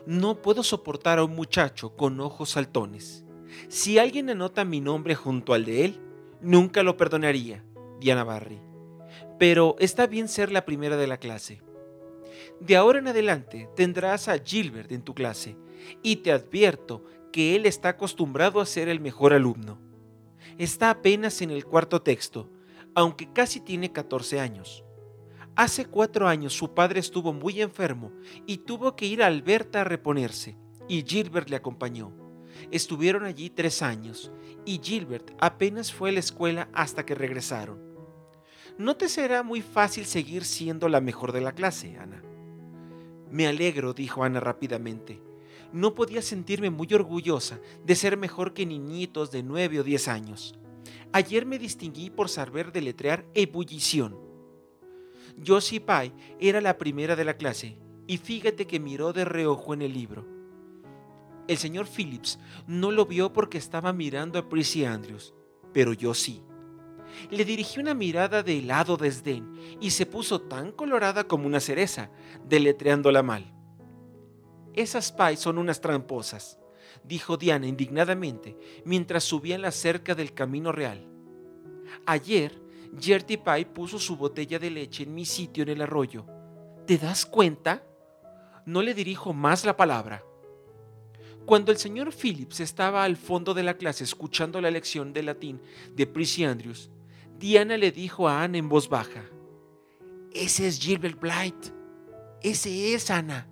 No 0.06 0.42
puedo 0.42 0.62
soportar 0.62 1.18
a 1.18 1.24
un 1.24 1.34
muchacho 1.34 1.96
con 1.96 2.20
ojos 2.20 2.50
saltones. 2.50 3.24
Si 3.68 3.98
alguien 3.98 4.28
anota 4.28 4.64
mi 4.64 4.80
nombre 4.80 5.14
junto 5.14 5.54
al 5.54 5.64
de 5.64 5.84
él, 5.86 6.00
nunca 6.42 6.82
lo 6.82 6.98
perdonaría, 6.98 7.64
Diana 8.00 8.24
Barry. 8.24 8.60
Pero 9.38 9.76
está 9.78 10.06
bien 10.06 10.28
ser 10.28 10.52
la 10.52 10.66
primera 10.66 10.96
de 10.96 11.06
la 11.06 11.16
clase. 11.16 11.62
De 12.60 12.76
ahora 12.76 12.98
en 12.98 13.08
adelante 13.08 13.68
tendrás 13.76 14.28
a 14.28 14.38
Gilbert 14.38 14.92
en 14.92 15.02
tu 15.02 15.14
clase 15.14 15.56
y 16.02 16.16
te 16.16 16.32
advierto 16.32 17.04
que 17.32 17.56
él 17.56 17.66
está 17.66 17.90
acostumbrado 17.90 18.60
a 18.60 18.66
ser 18.66 18.88
el 18.88 19.00
mejor 19.00 19.32
alumno. 19.32 19.80
Está 20.58 20.90
apenas 20.90 21.42
en 21.42 21.50
el 21.50 21.64
cuarto 21.64 22.02
texto, 22.02 22.50
aunque 22.94 23.32
casi 23.32 23.60
tiene 23.60 23.92
14 23.92 24.40
años. 24.40 24.84
Hace 25.56 25.86
cuatro 25.86 26.28
años 26.28 26.52
su 26.52 26.74
padre 26.74 27.00
estuvo 27.00 27.32
muy 27.32 27.60
enfermo 27.60 28.12
y 28.46 28.58
tuvo 28.58 28.96
que 28.96 29.06
ir 29.06 29.22
a 29.22 29.26
Alberta 29.26 29.80
a 29.80 29.84
reponerse, 29.84 30.56
y 30.88 31.02
Gilbert 31.02 31.48
le 31.48 31.56
acompañó. 31.56 32.12
Estuvieron 32.70 33.24
allí 33.24 33.50
tres 33.50 33.82
años, 33.82 34.32
y 34.64 34.80
Gilbert 34.82 35.32
apenas 35.40 35.92
fue 35.92 36.10
a 36.10 36.12
la 36.12 36.20
escuela 36.20 36.68
hasta 36.72 37.04
que 37.04 37.14
regresaron. 37.14 37.80
No 38.78 38.96
te 38.96 39.08
será 39.08 39.42
muy 39.42 39.60
fácil 39.62 40.06
seguir 40.06 40.44
siendo 40.44 40.88
la 40.88 41.00
mejor 41.00 41.30
de 41.32 41.40
la 41.40 41.52
clase, 41.52 41.96
Ana. 41.98 42.22
Me 43.34 43.46
alegro, 43.46 43.92
dijo 43.92 44.24
Ana 44.24 44.40
rápidamente 44.40 45.20
no 45.74 45.96
podía 45.96 46.22
sentirme 46.22 46.70
muy 46.70 46.86
orgullosa 46.94 47.58
de 47.84 47.96
ser 47.96 48.16
mejor 48.16 48.54
que 48.54 48.64
niñitos 48.64 49.32
de 49.32 49.42
nueve 49.42 49.80
o 49.80 49.82
diez 49.82 50.06
años. 50.06 50.54
Ayer 51.10 51.46
me 51.46 51.58
distinguí 51.58 52.10
por 52.10 52.28
saber 52.28 52.70
deletrear 52.70 53.26
ebullición. 53.34 54.16
Josie 55.44 55.80
Pye 55.80 56.12
era 56.38 56.60
la 56.60 56.78
primera 56.78 57.16
de 57.16 57.24
la 57.24 57.36
clase 57.36 57.76
y 58.06 58.18
fíjate 58.18 58.68
que 58.68 58.78
miró 58.78 59.12
de 59.12 59.24
reojo 59.24 59.74
en 59.74 59.82
el 59.82 59.92
libro. 59.92 60.24
El 61.48 61.56
señor 61.56 61.88
Phillips 61.88 62.38
no 62.68 62.92
lo 62.92 63.04
vio 63.04 63.32
porque 63.32 63.58
estaba 63.58 63.92
mirando 63.92 64.38
a 64.38 64.48
Prissy 64.48 64.84
Andrews, 64.84 65.34
pero 65.72 65.92
yo 65.92 66.14
sí. 66.14 66.40
Le 67.30 67.44
dirigí 67.44 67.80
una 67.80 67.94
mirada 67.94 68.42
de 68.42 68.59
helado 68.59 68.97
desdén 68.97 69.52
y 69.80 69.90
se 69.90 70.06
puso 70.06 70.40
tan 70.40 70.73
colorada 70.73 71.25
como 71.25 71.47
una 71.47 71.61
cereza, 71.61 72.11
deletreándola 72.47 73.23
mal. 73.23 73.52
Esas 74.75 75.12
Pye 75.12 75.37
son 75.37 75.59
unas 75.59 75.80
tramposas, 75.80 76.59
dijo 77.04 77.37
Diana 77.37 77.66
indignadamente 77.66 78.56
mientras 78.85 79.25
subían 79.25 79.62
la 79.62 79.71
cerca 79.71 80.14
del 80.14 80.35
camino 80.35 80.73
real. 80.73 81.06
Ayer, 82.06 82.61
Gertie 82.99 83.38
Pye 83.38 83.66
puso 83.66 83.99
su 83.99 84.16
botella 84.16 84.59
de 84.59 84.71
leche 84.71 85.04
en 85.04 85.14
mi 85.14 85.25
sitio 85.25 85.62
en 85.62 85.71
el 85.71 85.83
arroyo. 85.83 86.26
¿Te 86.87 86.99
das 86.99 87.25
cuenta? 87.25 87.83
No 88.66 88.83
le 88.83 88.94
dirijo 88.94 89.33
más 89.33 89.64
la 89.64 89.76
palabra. 89.76 90.25
Cuando 91.47 91.73
el 91.73 91.78
señor 91.78 92.12
Phillips 92.12 92.61
estaba 92.61 93.04
al 93.04 93.16
fondo 93.16 93.52
de 93.52 93.62
la 93.62 93.76
clase 93.76 94.04
escuchando 94.04 94.61
la 94.61 94.71
lección 94.71 95.12
de 95.12 95.23
latín 95.23 95.61
de 95.94 96.06
Prissy 96.06 96.44
Andrews, 96.44 96.90
Diana 97.44 97.76
le 97.76 97.92
dijo 97.92 98.26
a 98.26 98.42
Ana 98.42 98.56
en 98.56 98.70
voz 98.70 98.88
baja, 98.88 99.22
Ese 100.32 100.66
es 100.66 100.80
Gilbert 100.80 101.20
Blight. 101.20 101.74
Ese 102.40 102.94
es 102.94 103.10
Ana 103.10 103.46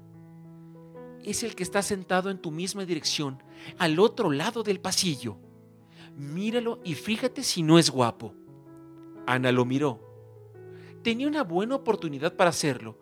es 1.23 1.43
el 1.43 1.55
que 1.55 1.63
está 1.63 1.83
sentado 1.83 2.31
en 2.31 2.39
tu 2.39 2.51
misma 2.51 2.87
dirección, 2.87 3.43
al 3.77 3.99
otro 3.99 4.31
lado 4.31 4.63
del 4.63 4.81
pasillo. 4.81 5.37
Míralo 6.17 6.81
y 6.83 6.95
fíjate 6.95 7.43
si 7.43 7.63
no 7.63 7.79
es 7.79 7.91
guapo. 7.91 8.35
Ana 9.27 9.53
lo 9.53 9.67
miró. 9.67 10.01
Tenía 11.03 11.29
una 11.29 11.45
buena 11.45 11.75
oportunidad 11.75 12.35
para 12.35 12.49
hacerlo, 12.49 12.99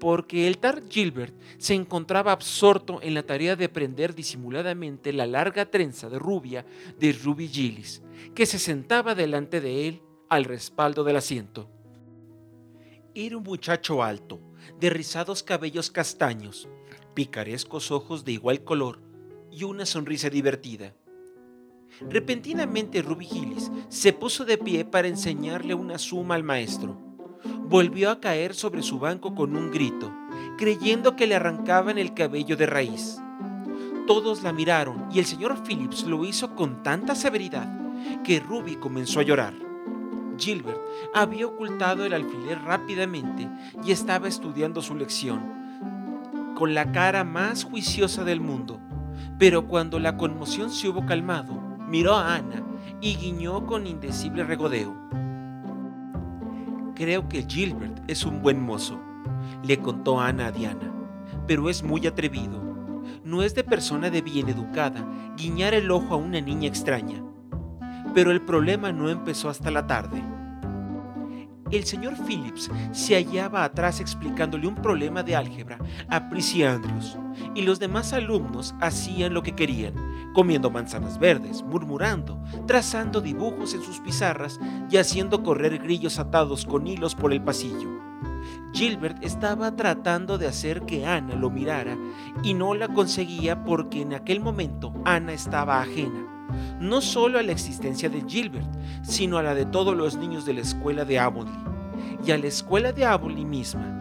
porque 0.00 0.48
el 0.48 0.58
Tar 0.58 0.82
Gilbert 0.88 1.34
se 1.58 1.74
encontraba 1.74 2.32
absorto 2.32 3.00
en 3.00 3.14
la 3.14 3.22
tarea 3.22 3.54
de 3.54 3.68
prender 3.68 4.12
disimuladamente 4.12 5.12
la 5.12 5.24
larga 5.24 5.70
trenza 5.70 6.10
de 6.10 6.18
rubia 6.18 6.66
de 6.98 7.12
Ruby 7.12 7.46
Gillis, 7.46 8.02
que 8.34 8.44
se 8.44 8.58
sentaba 8.58 9.14
delante 9.14 9.60
de 9.60 9.86
él 9.86 10.02
al 10.32 10.44
respaldo 10.44 11.04
del 11.04 11.16
asiento. 11.16 11.68
Era 13.14 13.36
un 13.36 13.42
muchacho 13.42 14.02
alto, 14.02 14.40
de 14.80 14.88
rizados 14.88 15.42
cabellos 15.42 15.90
castaños, 15.90 16.70
picarescos 17.12 17.90
ojos 17.90 18.24
de 18.24 18.32
igual 18.32 18.64
color 18.64 18.98
y 19.50 19.64
una 19.64 19.84
sonrisa 19.84 20.30
divertida. 20.30 20.94
Repentinamente 22.08 23.02
Ruby 23.02 23.26
Gillis 23.26 23.70
se 23.90 24.14
puso 24.14 24.46
de 24.46 24.56
pie 24.56 24.86
para 24.86 25.06
enseñarle 25.06 25.74
una 25.74 25.98
suma 25.98 26.34
al 26.34 26.44
maestro. 26.44 26.96
Volvió 27.68 28.10
a 28.10 28.18
caer 28.18 28.54
sobre 28.54 28.82
su 28.82 28.98
banco 28.98 29.34
con 29.34 29.54
un 29.54 29.70
grito, 29.70 30.10
creyendo 30.56 31.14
que 31.14 31.26
le 31.26 31.34
arrancaban 31.34 31.98
el 31.98 32.14
cabello 32.14 32.56
de 32.56 32.64
raíz. 32.64 33.18
Todos 34.06 34.42
la 34.42 34.54
miraron 34.54 35.10
y 35.12 35.18
el 35.18 35.26
señor 35.26 35.62
Phillips 35.62 36.04
lo 36.04 36.24
hizo 36.24 36.56
con 36.56 36.82
tanta 36.82 37.14
severidad 37.14 37.68
que 38.24 38.40
Ruby 38.40 38.76
comenzó 38.76 39.20
a 39.20 39.24
llorar. 39.24 39.71
Gilbert 40.42 40.80
había 41.14 41.46
ocultado 41.46 42.04
el 42.04 42.12
alfiler 42.12 42.60
rápidamente 42.62 43.48
y 43.84 43.92
estaba 43.92 44.26
estudiando 44.26 44.82
su 44.82 44.94
lección 44.94 45.40
con 46.56 46.74
la 46.74 46.90
cara 46.92 47.24
más 47.24 47.64
juiciosa 47.64 48.24
del 48.24 48.40
mundo, 48.40 48.80
pero 49.38 49.66
cuando 49.68 49.98
la 49.98 50.16
conmoción 50.16 50.70
se 50.70 50.88
hubo 50.88 51.06
calmado, 51.06 51.54
miró 51.88 52.14
a 52.14 52.34
Ana 52.34 52.64
y 53.00 53.16
guiñó 53.16 53.66
con 53.66 53.86
indecible 53.86 54.44
regodeo. 54.44 54.94
Creo 56.94 57.28
que 57.28 57.44
Gilbert 57.48 58.02
es 58.08 58.24
un 58.24 58.42
buen 58.42 58.60
mozo, 58.60 59.00
le 59.62 59.78
contó 59.78 60.20
Ana 60.20 60.46
a 60.46 60.52
Diana, 60.52 60.92
pero 61.46 61.70
es 61.70 61.82
muy 61.82 62.06
atrevido 62.06 62.72
no 63.24 63.42
es 63.42 63.54
de 63.54 63.64
persona 63.64 64.10
de 64.10 64.20
bien 64.20 64.48
educada 64.48 65.06
guiñar 65.36 65.74
el 65.74 65.90
ojo 65.90 66.14
a 66.14 66.16
una 66.16 66.40
niña 66.40 66.68
extraña. 66.68 67.22
Pero 68.14 68.30
el 68.30 68.42
problema 68.42 68.92
no 68.92 69.08
empezó 69.08 69.48
hasta 69.48 69.70
la 69.70 69.86
tarde. 69.86 70.22
El 71.72 71.84
señor 71.84 72.14
Phillips 72.26 72.70
se 72.92 73.14
hallaba 73.14 73.64
atrás 73.64 73.98
explicándole 73.98 74.66
un 74.66 74.74
problema 74.74 75.22
de 75.22 75.34
álgebra 75.34 75.78
a 76.10 76.28
Prissy 76.28 76.64
Andrews, 76.64 77.16
y 77.54 77.62
los 77.62 77.78
demás 77.78 78.12
alumnos 78.12 78.74
hacían 78.82 79.32
lo 79.32 79.42
que 79.42 79.54
querían, 79.54 79.94
comiendo 80.34 80.70
manzanas 80.70 81.18
verdes, 81.18 81.62
murmurando, 81.62 82.38
trazando 82.66 83.22
dibujos 83.22 83.72
en 83.72 83.80
sus 83.80 84.00
pizarras 84.00 84.60
y 84.90 84.98
haciendo 84.98 85.42
correr 85.42 85.78
grillos 85.78 86.18
atados 86.18 86.66
con 86.66 86.86
hilos 86.86 87.14
por 87.14 87.32
el 87.32 87.42
pasillo. 87.42 87.88
Gilbert 88.74 89.24
estaba 89.24 89.74
tratando 89.74 90.36
de 90.36 90.48
hacer 90.48 90.82
que 90.82 91.06
Ana 91.06 91.36
lo 91.36 91.48
mirara 91.48 91.96
y 92.42 92.52
no 92.52 92.74
la 92.74 92.88
conseguía 92.88 93.64
porque 93.64 94.02
en 94.02 94.12
aquel 94.12 94.40
momento 94.40 94.92
Ana 95.06 95.32
estaba 95.32 95.80
ajena 95.80 96.41
no 96.80 97.00
solo 97.00 97.38
a 97.38 97.42
la 97.42 97.52
existencia 97.52 98.08
de 98.08 98.22
Gilbert, 98.26 98.66
sino 99.02 99.38
a 99.38 99.42
la 99.42 99.54
de 99.54 99.66
todos 99.66 99.96
los 99.96 100.16
niños 100.16 100.44
de 100.44 100.54
la 100.54 100.60
escuela 100.60 101.04
de 101.04 101.18
Avonlea 101.18 101.64
y 102.26 102.30
a 102.30 102.38
la 102.38 102.46
escuela 102.46 102.92
de 102.92 103.04
Avonlea 103.04 103.44
misma. 103.44 103.98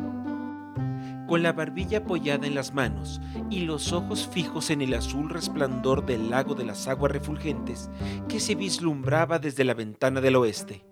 Con 1.28 1.44
la 1.44 1.54
barbilla 1.54 2.00
apoyada 2.00 2.46
en 2.46 2.56
las 2.56 2.74
manos 2.74 3.22
y 3.50 3.62
los 3.62 3.94
ojos 3.94 4.28
fijos 4.28 4.70
en 4.70 4.82
el 4.82 4.94
azul 4.94 5.30
resplandor 5.30 6.06
del 6.06 6.30
lago 6.30 6.56
de 6.56 6.66
las 6.66 6.88
aguas 6.88 7.12
refulgentes 7.12 7.90
que 8.28 8.40
se 8.40 8.56
vislumbraba 8.56 9.40
desde 9.40 9.64
la 9.64 9.74
ventana 9.74 10.20
del 10.20 10.36
oeste, 10.36 10.86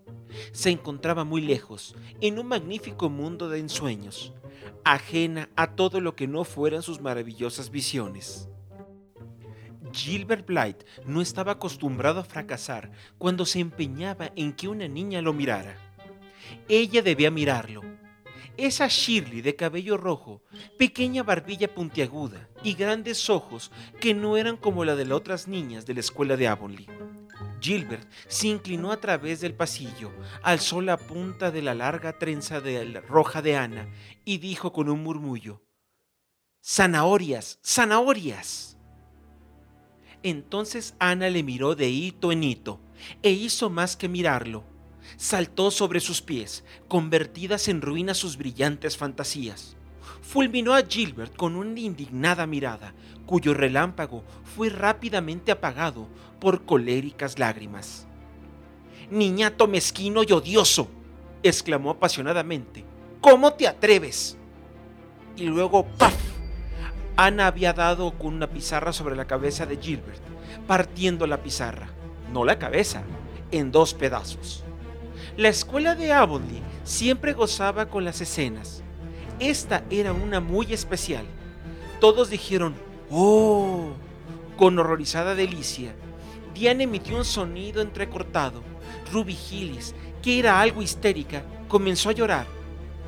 se 0.52 0.70
encontraba 0.70 1.24
muy 1.24 1.42
lejos, 1.42 1.96
en 2.22 2.40
un 2.40 2.48
magnífico 2.48 3.10
mundo 3.10 3.50
de 3.50 3.60
ensueños, 3.60 4.34
ajena 4.84 5.50
a 5.56 5.76
todo 5.76 6.02
lo 6.02 6.16
que 6.16 6.28
no 6.28 6.44
fueran 6.44 6.82
sus 6.82 7.02
maravillosas 7.02 7.70
visiones. 7.70 8.50
Gilbert 9.92 10.46
Blythe 10.46 10.86
no 11.06 11.22
estaba 11.22 11.54
acostumbrado 11.54 12.20
a 12.20 12.24
fracasar 12.24 12.92
cuando 13.18 13.46
se 13.46 13.60
empeñaba 13.60 14.32
en 14.36 14.54
que 14.54 14.68
una 14.68 14.88
niña 14.88 15.22
lo 15.22 15.34
mirara. 15.34 15.78
Ella 16.68 17.02
debía 17.02 17.32
mirarlo. 17.32 17.82
Esa 18.58 18.88
Shirley 18.88 19.42
de 19.42 19.56
cabello 19.56 19.96
rojo, 19.96 20.44
pequeña 20.78 21.24
barbilla 21.24 21.74
puntiaguda 21.74 22.50
y 22.62 22.74
grandes 22.74 23.30
ojos 23.30 23.72
que 24.02 24.14
no 24.14 24.36
eran 24.36 24.58
como 24.58 24.84
la 24.84 24.96
de 24.96 25.06
las 25.06 25.18
otras 25.18 25.48
niñas 25.48 25.86
de 25.86 25.94
la 25.94 26.02
escuela 26.02 26.36
de 26.36 26.48
Avonlea. 26.48 26.88
Gilbert 27.62 28.10
se 28.28 28.48
inclinó 28.48 28.92
a 28.92 29.00
través 29.00 29.42
del 29.42 29.54
pasillo, 29.54 30.12
alzó 30.44 30.82
la 30.82 30.98
punta 30.98 31.52
de 31.52 31.62
la 31.62 31.74
larga 31.74 32.18
trenza 32.18 32.62
de 32.62 33.02
roja 33.02 33.42
de 33.42 33.56
Ana 33.56 33.88
y 34.26 34.38
dijo 34.38 34.74
con 34.74 34.90
un 34.90 35.04
murmullo, 35.04 35.62
Zanahorias, 36.62 37.60
zanahorias. 37.64 38.69
Entonces 40.24 40.96
Ana 41.00 41.30
le 41.30 41.44
miró 41.44 41.76
de 41.76 41.90
hito 41.90 42.32
en 42.32 42.44
hito 42.44 42.80
e 43.24 43.32
hizo 43.32 43.70
más 43.70 43.96
que 43.96 44.10
mirarlo. 44.10 44.64
Saltó 45.18 45.72
sobre 45.72 46.00
sus 46.00 46.22
pies, 46.22 46.64
convertidas 46.88 47.68
en 47.68 47.82
ruinas 47.82 48.18
sus 48.18 48.38
brillantes 48.38 48.98
fantasías. 48.98 49.76
Fulminó 50.22 50.74
a 50.74 50.84
Gilbert 50.84 51.36
con 51.36 51.56
una 51.56 51.80
indignada 51.80 52.46
mirada, 52.46 52.94
cuyo 53.26 53.54
relámpago 53.54 54.24
fue 54.44 54.70
rápidamente 54.70 55.52
apagado 55.52 56.08
por 56.40 56.66
coléricas 56.66 57.40
lágrimas. 57.40 58.06
Niñato 59.10 59.68
mezquino 59.68 60.22
y 60.24 60.32
odioso, 60.32 60.90
exclamó 61.42 61.92
apasionadamente. 61.92 62.84
¿Cómo 63.22 63.54
te 63.54 63.68
atreves? 63.68 64.38
Y 65.36 65.46
luego, 65.46 65.86
¡paf! 65.98 66.29
Ana 67.22 67.48
había 67.48 67.74
dado 67.74 68.12
con 68.12 68.34
una 68.34 68.48
pizarra 68.48 68.94
sobre 68.94 69.18
la 69.18 69.28
cabeza 69.28 69.66
de 69.66 69.76
Gilbert, 69.76 70.22
partiendo 70.68 71.28
la 71.28 71.44
pizarra, 71.44 71.90
no 72.32 72.46
la 72.46 72.58
cabeza, 72.58 73.04
en 73.52 73.74
dos 73.74 73.94
pedazos. 73.94 74.64
La 75.36 75.50
escuela 75.50 75.96
de 75.96 76.14
Avonlea 76.14 76.62
siempre 76.86 77.34
gozaba 77.34 77.88
con 77.88 78.06
las 78.06 78.22
escenas. 78.22 78.84
Esta 79.38 79.84
era 79.90 80.14
una 80.14 80.40
muy 80.40 80.72
especial. 80.72 81.26
Todos 82.00 82.30
dijeron, 82.30 82.74
¡Oh! 83.12 83.90
Con 84.56 84.80
horrorizada 84.80 85.36
delicia. 85.36 85.94
Diane 86.54 86.86
emitió 86.86 87.18
un 87.18 87.26
sonido 87.26 87.82
entrecortado. 87.82 88.64
Ruby 89.12 89.34
Gillis, 89.34 89.94
que 90.22 90.40
era 90.40 90.62
algo 90.62 90.82
histérica, 90.82 91.44
comenzó 91.68 92.12
a 92.12 92.14
llorar 92.14 92.59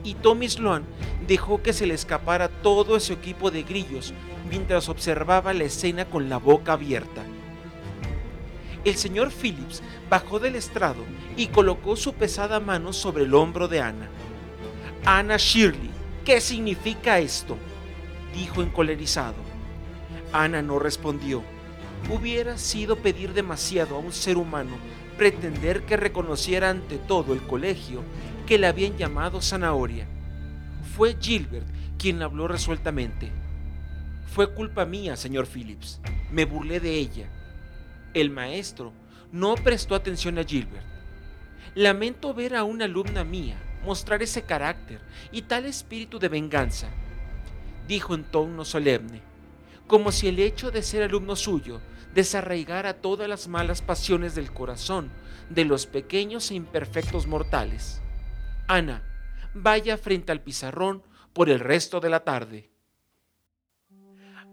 y 0.04 0.16
Tommy 0.16 0.50
Sloan 0.50 0.84
dejó 1.28 1.62
que 1.62 1.74
se 1.74 1.86
le 1.86 1.94
escapara 1.94 2.50
todo 2.50 2.98
ese 2.98 3.14
equipo 3.14 3.52
de 3.52 3.64
grillos 3.64 4.14
mientras 4.50 4.90
observaba 4.90 5.54
la 5.54 5.64
escena 5.64 6.06
con 6.06 6.30
la 6.30 6.38
boca 6.38 6.74
abierta. 6.74 7.24
El 8.84 8.96
señor 8.96 9.32
Phillips 9.32 9.84
bajó 10.10 10.40
del 10.40 10.56
estrado 10.56 11.04
y 11.38 11.48
colocó 11.48 11.96
su 11.96 12.14
pesada 12.14 12.60
mano 12.60 12.94
sobre 12.94 13.24
el 13.24 13.34
hombro 13.36 13.68
de 13.68 13.80
Ana. 13.80 14.10
Ana 15.06 15.38
Shirley, 15.38 15.92
¿qué 16.26 16.42
significa 16.42 17.20
esto? 17.20 17.58
dijo 18.36 18.62
encolerizado. 18.62 19.36
Ana 20.34 20.62
no 20.62 20.80
respondió. 20.80 21.44
Hubiera 22.10 22.58
sido 22.58 22.96
pedir 22.96 23.34
demasiado 23.34 23.96
a 23.96 24.00
un 24.00 24.12
ser 24.12 24.38
humano 24.38 24.72
pretender 25.18 25.84
que 25.84 25.98
reconociera 25.98 26.70
ante 26.70 26.98
todo 26.98 27.34
el 27.34 27.42
colegio 27.42 28.02
que 28.46 28.58
le 28.58 28.68
habían 28.68 28.98
llamado 28.98 29.42
zanahoria. 29.42 30.08
Fue 30.96 31.18
Gilbert 31.20 31.68
quien 31.98 32.22
habló 32.22 32.48
resueltamente. 32.48 33.32
Fue 34.28 34.54
culpa 34.54 34.86
mía, 34.86 35.16
señor 35.16 35.48
Phillips. 35.48 36.00
Me 36.32 36.46
burlé 36.46 36.80
de 36.80 36.96
ella. 36.96 37.30
El 38.14 38.30
maestro 38.30 38.94
no 39.32 39.56
prestó 39.56 39.96
atención 39.96 40.38
a 40.38 40.44
Gilbert. 40.44 40.86
Lamento 41.76 42.34
ver 42.34 42.56
a 42.56 42.64
una 42.64 42.86
alumna 42.86 43.24
mía 43.24 43.58
mostrar 43.86 44.22
ese 44.22 44.44
carácter 44.44 45.00
y 45.32 45.44
tal 45.44 45.66
espíritu 45.66 46.20
de 46.20 46.30
venganza, 46.30 46.88
dijo 47.88 48.14
en 48.14 48.24
tono 48.24 48.66
solemne, 48.66 49.22
como 49.88 50.12
si 50.12 50.28
el 50.28 50.40
hecho 50.40 50.72
de 50.72 50.84
ser 50.84 51.04
alumno 51.04 51.36
suyo 51.36 51.82
desarraigara 52.14 52.94
todas 52.94 53.28
las 53.28 53.48
malas 53.48 53.82
pasiones 53.82 54.36
del 54.36 54.52
corazón 54.52 55.10
de 55.50 55.66
los 55.66 55.86
pequeños 55.86 56.52
e 56.52 56.56
imperfectos 56.56 57.28
mortales. 57.28 58.01
Ana, 58.72 59.04
vaya 59.54 59.98
frente 59.98 60.32
al 60.32 60.40
pizarrón 60.40 61.04
por 61.34 61.50
el 61.50 61.60
resto 61.60 62.00
de 62.00 62.10
la 62.10 62.24
tarde. 62.24 62.72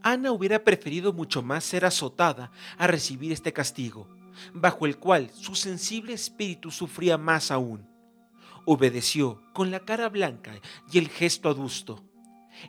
Ana 0.03 0.33
hubiera 0.33 0.65
preferido 0.65 1.13
mucho 1.13 1.41
más 1.41 1.63
ser 1.63 1.85
azotada 1.85 2.51
a 2.79 2.89
recibir 2.89 3.31
este 3.31 3.53
castigo, 3.53 4.09
bajo 4.53 4.87
el 4.87 4.99
cual 4.99 5.31
su 5.31 5.55
sensible 5.55 6.15
espíritu 6.15 6.73
sufría 6.73 7.17
más 7.17 7.53
aún. 7.53 7.89
Obedeció 8.65 9.41
con 9.53 9.71
la 9.71 9.85
cara 9.85 10.09
blanca 10.09 10.53
y 10.91 10.99
el 10.99 11.09
gesto 11.11 11.49
adusto. 11.49 12.03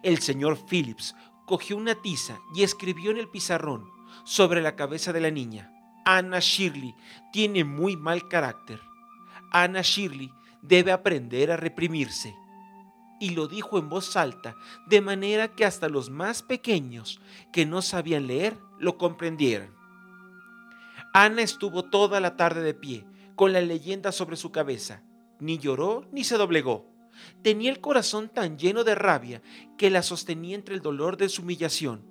El 0.04 0.20
señor 0.20 0.68
Phillips 0.70 1.16
cogió 1.48 1.78
una 1.78 1.96
tiza 1.96 2.38
y 2.54 2.62
escribió 2.62 3.10
en 3.10 3.18
el 3.18 3.28
pizarrón, 3.28 3.90
sobre 4.24 4.62
la 4.62 4.76
cabeza 4.76 5.14
de 5.14 5.22
la 5.22 5.32
niña, 5.32 5.74
Ana 6.06 6.38
Shirley 6.42 6.94
tiene 7.34 7.64
muy 7.64 7.98
mal 7.98 8.28
carácter. 8.28 8.80
Ana 9.52 9.82
Shirley 9.82 10.32
debe 10.62 10.92
aprender 10.92 11.52
a 11.52 11.58
reprimirse. 11.58 12.36
Y 13.20 13.32
lo 13.32 13.48
dijo 13.48 13.78
en 13.78 13.90
voz 13.90 14.16
alta, 14.16 14.56
de 14.88 15.02
manera 15.02 15.50
que 15.50 15.66
hasta 15.66 15.90
los 15.90 16.10
más 16.10 16.42
pequeños 16.42 17.20
que 17.52 17.66
no 17.66 17.82
sabían 17.82 18.28
leer 18.28 18.58
lo 18.80 18.98
comprendieran. 18.98 19.74
Ana 21.14 21.42
estuvo 21.42 21.84
toda 21.84 22.20
la 22.20 22.38
tarde 22.38 22.62
de 22.62 22.74
pie, 22.74 23.06
con 23.36 23.52
la 23.52 23.62
leyenda 23.62 24.12
sobre 24.12 24.38
su 24.38 24.52
cabeza. 24.52 25.04
Ni 25.40 25.58
lloró 25.58 26.06
ni 26.12 26.24
se 26.24 26.38
doblegó. 26.38 26.86
Tenía 27.42 27.72
el 27.72 27.82
corazón 27.82 28.30
tan 28.30 28.58
lleno 28.58 28.84
de 28.84 28.96
rabia 28.96 29.42
que 29.78 29.90
la 29.90 30.04
sostenía 30.04 30.56
entre 30.56 30.76
el 30.76 30.82
dolor 30.82 31.18
de 31.18 31.28
su 31.28 31.42
humillación. 31.42 32.06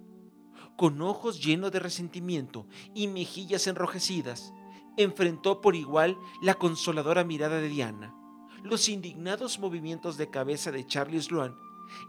Con 0.77 1.01
ojos 1.01 1.43
llenos 1.43 1.73
de 1.73 1.81
resentimiento 1.81 2.67
y 2.95 3.09
mejillas 3.09 3.67
enrojecidas, 3.67 4.53
enfrentó 4.97 5.61
por 5.61 5.75
igual 5.75 6.17
la 6.43 6.55
consoladora 6.55 7.25
mirada 7.25 7.61
de 7.61 7.69
Diana 7.69 8.17
los 8.62 8.88
indignados 8.88 9.59
movimientos 9.59 10.16
de 10.16 10.31
cabeza 10.31 10.71
de 10.71 10.87
Charlie 10.87 11.21
Sloan 11.21 11.55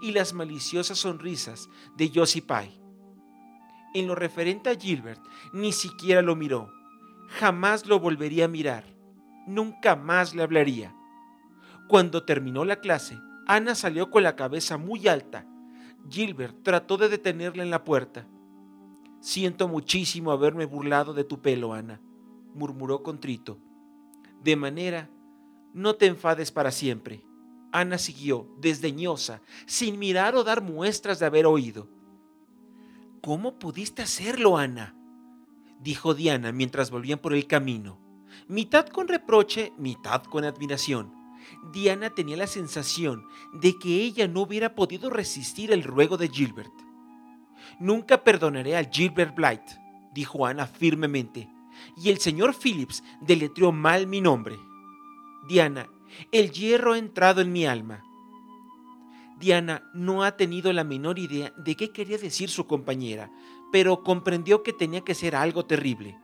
y 0.02 0.12
las 0.12 0.34
maliciosas 0.34 1.00
sonrisas 1.00 1.70
de 1.96 2.12
Josie 2.14 2.42
Pye. 2.42 2.80
En 3.94 4.08
lo 4.08 4.16
referente 4.16 4.70
a 4.70 4.76
Gilbert, 4.76 5.22
ni 5.54 5.72
siquiera 5.72 6.22
lo 6.22 6.36
miró. 6.36 6.72
Jamás 7.28 7.86
lo 7.86 8.00
volvería 8.00 8.46
a 8.46 8.50
mirar. 8.50 8.86
Nunca 9.48 9.96
más 9.96 10.36
le 10.36 10.44
hablaría. 10.44 10.96
Cuando 11.88 12.24
terminó 12.24 12.66
la 12.66 12.82
clase, 12.82 13.18
Ana 13.48 13.74
salió 13.74 14.12
con 14.12 14.22
la 14.22 14.36
cabeza 14.36 14.78
muy 14.78 15.08
alta. 15.08 15.46
Gilbert 16.08 16.62
trató 16.64 16.98
de 16.98 17.10
detenerla 17.10 17.64
en 17.64 17.72
la 17.72 17.84
puerta. 17.84 18.28
Siento 19.22 19.68
muchísimo 19.68 20.32
haberme 20.32 20.66
burlado 20.66 21.14
de 21.14 21.24
tu 21.24 21.42
pelo, 21.42 21.74
Ana, 21.74 22.00
murmuró 22.54 23.02
contrito. 23.02 23.58
De 24.44 24.56
manera 24.56 25.10
no 25.74 25.96
te 25.96 26.08
enfades 26.08 26.52
para 26.52 26.72
siempre. 26.72 27.24
Ana 27.72 27.98
siguió, 27.98 28.48
desdeñosa, 28.58 29.42
sin 29.66 30.00
mirar 30.00 30.36
o 30.36 30.44
dar 30.44 30.62
muestras 30.62 31.20
de 31.20 31.26
haber 31.26 31.46
oído. 31.46 31.88
¿Cómo 33.22 33.60
pudiste 33.60 34.02
hacerlo, 34.02 34.58
Ana? 34.58 34.96
dijo 35.82 36.14
Diana 36.14 36.52
mientras 36.52 36.92
volvían 36.92 37.20
por 37.20 37.34
el 37.34 37.48
camino, 37.48 38.00
mitad 38.48 38.88
con 38.88 39.08
reproche, 39.08 39.72
mitad 39.78 40.24
con 40.24 40.44
admiración. 40.44 41.14
Diana 41.72 42.10
tenía 42.10 42.38
la 42.38 42.48
sensación 42.48 43.26
de 43.54 43.78
que 43.78 44.02
ella 44.04 44.28
no 44.28 44.42
hubiera 44.42 44.76
podido 44.76 45.10
resistir 45.10 45.72
el 45.72 45.84
ruego 45.84 46.18
de 46.18 46.30
Gilbert. 46.30 46.74
Nunca 47.80 48.24
perdonaré 48.24 48.78
a 48.78 48.84
Gilbert 48.84 49.36
Blight, 49.36 49.64
dijo 50.14 50.46
Ana 50.46 50.68
firmemente, 50.68 51.50
y 51.98 52.10
el 52.10 52.20
señor 52.20 52.56
Phillips 52.56 53.04
deletreó 53.22 53.72
mal 53.72 54.06
mi 54.08 54.22
nombre. 54.22 54.58
Diana, 55.50 55.90
el 56.32 56.52
hierro 56.52 56.94
ha 56.94 57.00
entrado 57.00 57.42
en 57.42 57.52
mi 57.52 57.66
alma. 57.66 58.04
Diana 59.40 59.90
no 59.96 60.24
ha 60.24 60.38
tenido 60.38 60.72
la 60.74 60.84
menor 60.84 61.18
idea 61.18 61.52
de 61.58 61.74
qué 61.74 61.92
quería 61.92 62.20
decir 62.20 62.52
su 62.52 62.68
compañera, 62.68 63.32
pero 63.72 64.04
comprendió 64.04 64.62
que 64.62 64.74
tenía 64.74 65.02
que 65.02 65.16
ser 65.16 65.36
algo 65.36 65.66
terrible. 65.66 66.20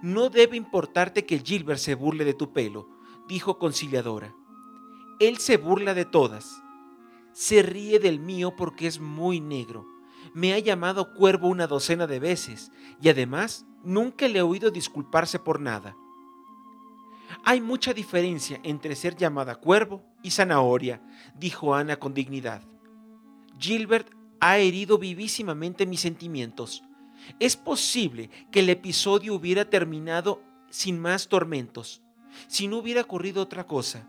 No 0.00 0.30
debe 0.30 0.56
importarte 0.56 1.26
que 1.26 1.40
Gilbert 1.40 1.78
se 1.78 1.94
burle 1.94 2.24
de 2.24 2.32
tu 2.32 2.54
pelo, 2.54 2.88
dijo 3.28 3.58
conciliadora. 3.58 4.34
Él 5.20 5.36
se 5.36 5.58
burla 5.58 5.92
de 5.92 6.06
todas. 6.06 6.62
Se 7.34 7.62
ríe 7.62 7.98
del 7.98 8.18
mío 8.18 8.56
porque 8.56 8.86
es 8.86 8.98
muy 8.98 9.40
negro. 9.40 9.86
Me 10.32 10.54
ha 10.54 10.58
llamado 10.58 11.12
cuervo 11.12 11.48
una 11.48 11.66
docena 11.66 12.06
de 12.06 12.18
veces 12.18 12.72
y 13.02 13.10
además 13.10 13.66
nunca 13.84 14.26
le 14.26 14.38
he 14.38 14.42
oído 14.42 14.70
disculparse 14.70 15.38
por 15.38 15.60
nada. 15.60 15.94
Hay 17.44 17.60
mucha 17.60 17.92
diferencia 17.94 18.60
entre 18.62 18.96
ser 18.96 19.16
llamada 19.16 19.56
cuervo 19.56 20.02
y 20.22 20.30
zanahoria, 20.30 21.00
dijo 21.38 21.74
Ana 21.74 21.96
con 21.96 22.14
dignidad. 22.14 22.62
Gilbert 23.58 24.10
ha 24.40 24.58
herido 24.58 24.98
vivísimamente 24.98 25.86
mis 25.86 26.00
sentimientos. 26.00 26.84
Es 27.40 27.56
posible 27.56 28.30
que 28.50 28.60
el 28.60 28.70
episodio 28.70 29.34
hubiera 29.34 29.68
terminado 29.68 30.42
sin 30.70 30.98
más 30.98 31.28
tormentos, 31.28 32.02
si 32.46 32.68
no 32.68 32.78
hubiera 32.78 33.02
ocurrido 33.02 33.42
otra 33.42 33.66
cosa. 33.66 34.08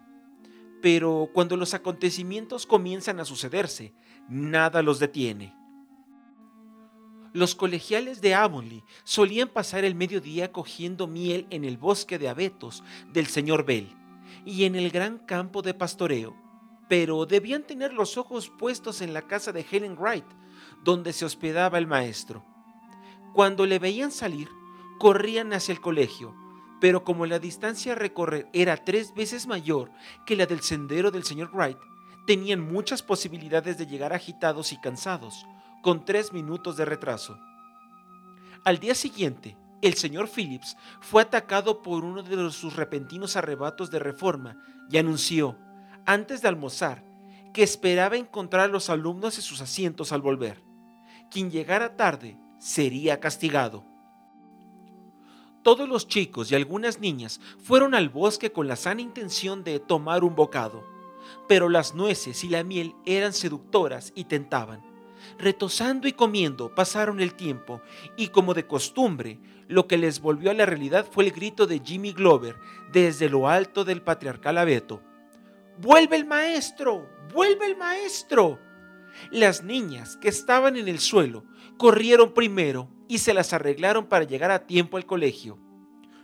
Pero 0.81 1.29
cuando 1.33 1.57
los 1.57 1.73
acontecimientos 1.73 2.65
comienzan 2.65 3.19
a 3.19 3.25
sucederse, 3.25 3.93
nada 4.29 4.81
los 4.81 4.99
detiene. 4.99 5.58
Los 7.31 7.53
colegiales 7.53 8.21
de 8.21 8.33
Avonlea 8.33 8.83
solían 9.03 9.49
pasar 9.49 9.83
el 9.85 9.93
mediodía 9.93 10.51
cogiendo 10.51 11.05
miel 11.05 11.45
en 11.51 11.63
el 11.63 11.77
bosque 11.77 12.17
de 12.17 12.27
abetos 12.27 12.83
del 13.13 13.27
señor 13.27 13.65
Bell 13.65 13.95
y 14.45 14.65
en 14.65 14.75
el 14.75 14.89
gran 14.89 15.19
campo 15.19 15.61
de 15.61 15.75
pastoreo, 15.75 16.35
pero 16.87 17.27
debían 17.27 17.63
tener 17.63 17.93
los 17.93 18.17
ojos 18.17 18.49
puestos 18.49 19.01
en 19.01 19.13
la 19.13 19.21
casa 19.21 19.51
de 19.51 19.63
Helen 19.69 19.95
Wright, 19.95 20.25
donde 20.83 21.13
se 21.13 21.25
hospedaba 21.25 21.77
el 21.77 21.85
maestro. 21.85 22.43
Cuando 23.33 23.67
le 23.67 23.77
veían 23.77 24.11
salir, 24.11 24.49
corrían 24.97 25.53
hacia 25.53 25.71
el 25.71 25.81
colegio, 25.81 26.35
pero 26.81 27.03
como 27.03 27.27
la 27.27 27.37
distancia 27.37 27.91
a 27.91 27.95
recorrer 27.95 28.47
era 28.53 28.75
tres 28.77 29.13
veces 29.13 29.45
mayor 29.45 29.91
que 30.25 30.35
la 30.35 30.47
del 30.47 30.61
sendero 30.61 31.11
del 31.11 31.23
señor 31.23 31.51
Wright, 31.53 31.77
tenían 32.25 32.59
muchas 32.59 33.03
posibilidades 33.03 33.77
de 33.77 33.85
llegar 33.85 34.13
agitados 34.13 34.71
y 34.71 34.79
cansados, 34.79 35.45
con 35.81 36.05
tres 36.05 36.33
minutos 36.33 36.77
de 36.77 36.85
retraso. 36.85 37.37
Al 38.65 38.79
día 38.79 38.95
siguiente, 38.95 39.57
el 39.81 39.93
señor 39.93 40.29
Phillips 40.29 40.75
fue 40.99 41.21
atacado 41.21 41.81
por 41.81 42.03
uno 42.03 42.21
de 42.21 42.51
sus 42.51 42.75
repentinos 42.75 43.37
arrebatos 43.37 43.89
de 43.89 43.99
reforma 43.99 44.57
y 44.89 44.97
anunció, 44.97 45.55
antes 46.05 46.41
de 46.41 46.49
almorzar, 46.49 47.03
que 47.53 47.63
esperaba 47.63 48.17
encontrar 48.17 48.65
a 48.65 48.71
los 48.71 48.89
alumnos 48.89 49.37
en 49.37 49.43
sus 49.43 49.61
asientos 49.61 50.11
al 50.11 50.21
volver. 50.21 50.61
Quien 51.31 51.49
llegara 51.49 51.95
tarde 51.95 52.37
sería 52.59 53.19
castigado. 53.19 53.85
Todos 55.63 55.87
los 55.87 56.07
chicos 56.07 56.51
y 56.51 56.55
algunas 56.55 56.99
niñas 56.99 57.39
fueron 57.61 57.93
al 57.93 58.09
bosque 58.09 58.51
con 58.51 58.67
la 58.67 58.75
sana 58.75 59.01
intención 59.01 59.63
de 59.63 59.79
tomar 59.79 60.23
un 60.23 60.35
bocado, 60.35 60.83
pero 61.47 61.69
las 61.69 61.93
nueces 61.93 62.43
y 62.43 62.49
la 62.49 62.63
miel 62.63 62.95
eran 63.05 63.33
seductoras 63.33 64.11
y 64.15 64.25
tentaban. 64.25 64.88
Retosando 65.37 66.07
y 66.07 66.13
comiendo 66.13 66.73
pasaron 66.73 67.19
el 67.19 67.33
tiempo 67.33 67.81
y 68.17 68.27
como 68.29 68.53
de 68.53 68.67
costumbre, 68.67 69.39
lo 69.67 69.87
que 69.87 69.97
les 69.97 70.19
volvió 70.19 70.51
a 70.51 70.53
la 70.53 70.65
realidad 70.65 71.05
fue 71.09 71.25
el 71.25 71.31
grito 71.31 71.67
de 71.67 71.81
Jimmy 71.83 72.11
Glover 72.13 72.55
desde 72.91 73.29
lo 73.29 73.47
alto 73.47 73.85
del 73.85 74.01
patriarcal 74.01 74.57
abeto. 74.57 75.01
¡Vuelve 75.79 76.15
el 76.15 76.25
maestro! 76.25 77.07
¡Vuelve 77.33 77.67
el 77.67 77.77
maestro! 77.77 78.59
Las 79.31 79.63
niñas 79.63 80.17
que 80.17 80.29
estaban 80.29 80.75
en 80.75 80.87
el 80.87 80.99
suelo 80.99 81.45
corrieron 81.77 82.33
primero 82.33 82.89
y 83.07 83.19
se 83.19 83.33
las 83.33 83.53
arreglaron 83.53 84.07
para 84.07 84.25
llegar 84.25 84.51
a 84.51 84.65
tiempo 84.65 84.97
al 84.97 85.05
colegio. 85.05 85.57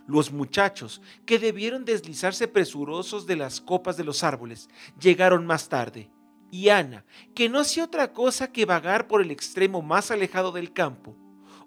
Los 0.06 0.32
muchachos, 0.32 1.02
que 1.24 1.38
debieron 1.38 1.84
deslizarse 1.84 2.46
presurosos 2.46 3.26
de 3.26 3.36
las 3.36 3.60
copas 3.60 3.96
de 3.96 4.04
los 4.04 4.22
árboles, 4.22 4.68
llegaron 5.00 5.46
más 5.46 5.68
tarde 5.68 6.10
y 6.50 6.68
Ana, 6.68 7.04
que 7.34 7.48
no 7.48 7.60
hacía 7.60 7.84
otra 7.84 8.12
cosa 8.12 8.52
que 8.52 8.64
vagar 8.64 9.08
por 9.08 9.20
el 9.20 9.30
extremo 9.30 9.82
más 9.82 10.10
alejado 10.10 10.52
del 10.52 10.72
campo, 10.72 11.16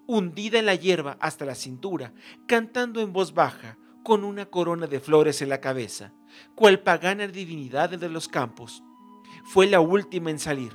hundida 0.06 0.58
en 0.58 0.66
la 0.66 0.74
hierba 0.74 1.16
hasta 1.20 1.44
la 1.44 1.54
cintura, 1.54 2.12
cantando 2.46 3.00
en 3.00 3.12
voz 3.12 3.34
baja, 3.34 3.76
con 4.02 4.24
una 4.24 4.46
corona 4.46 4.86
de 4.86 5.00
flores 5.00 5.42
en 5.42 5.50
la 5.50 5.60
cabeza, 5.60 6.12
cual 6.54 6.80
pagana 6.80 7.26
divinidad 7.26 7.90
de 7.90 8.08
los 8.08 8.28
campos. 8.28 8.82
Fue 9.44 9.66
la 9.66 9.80
última 9.80 10.30
en 10.30 10.38
salir, 10.38 10.72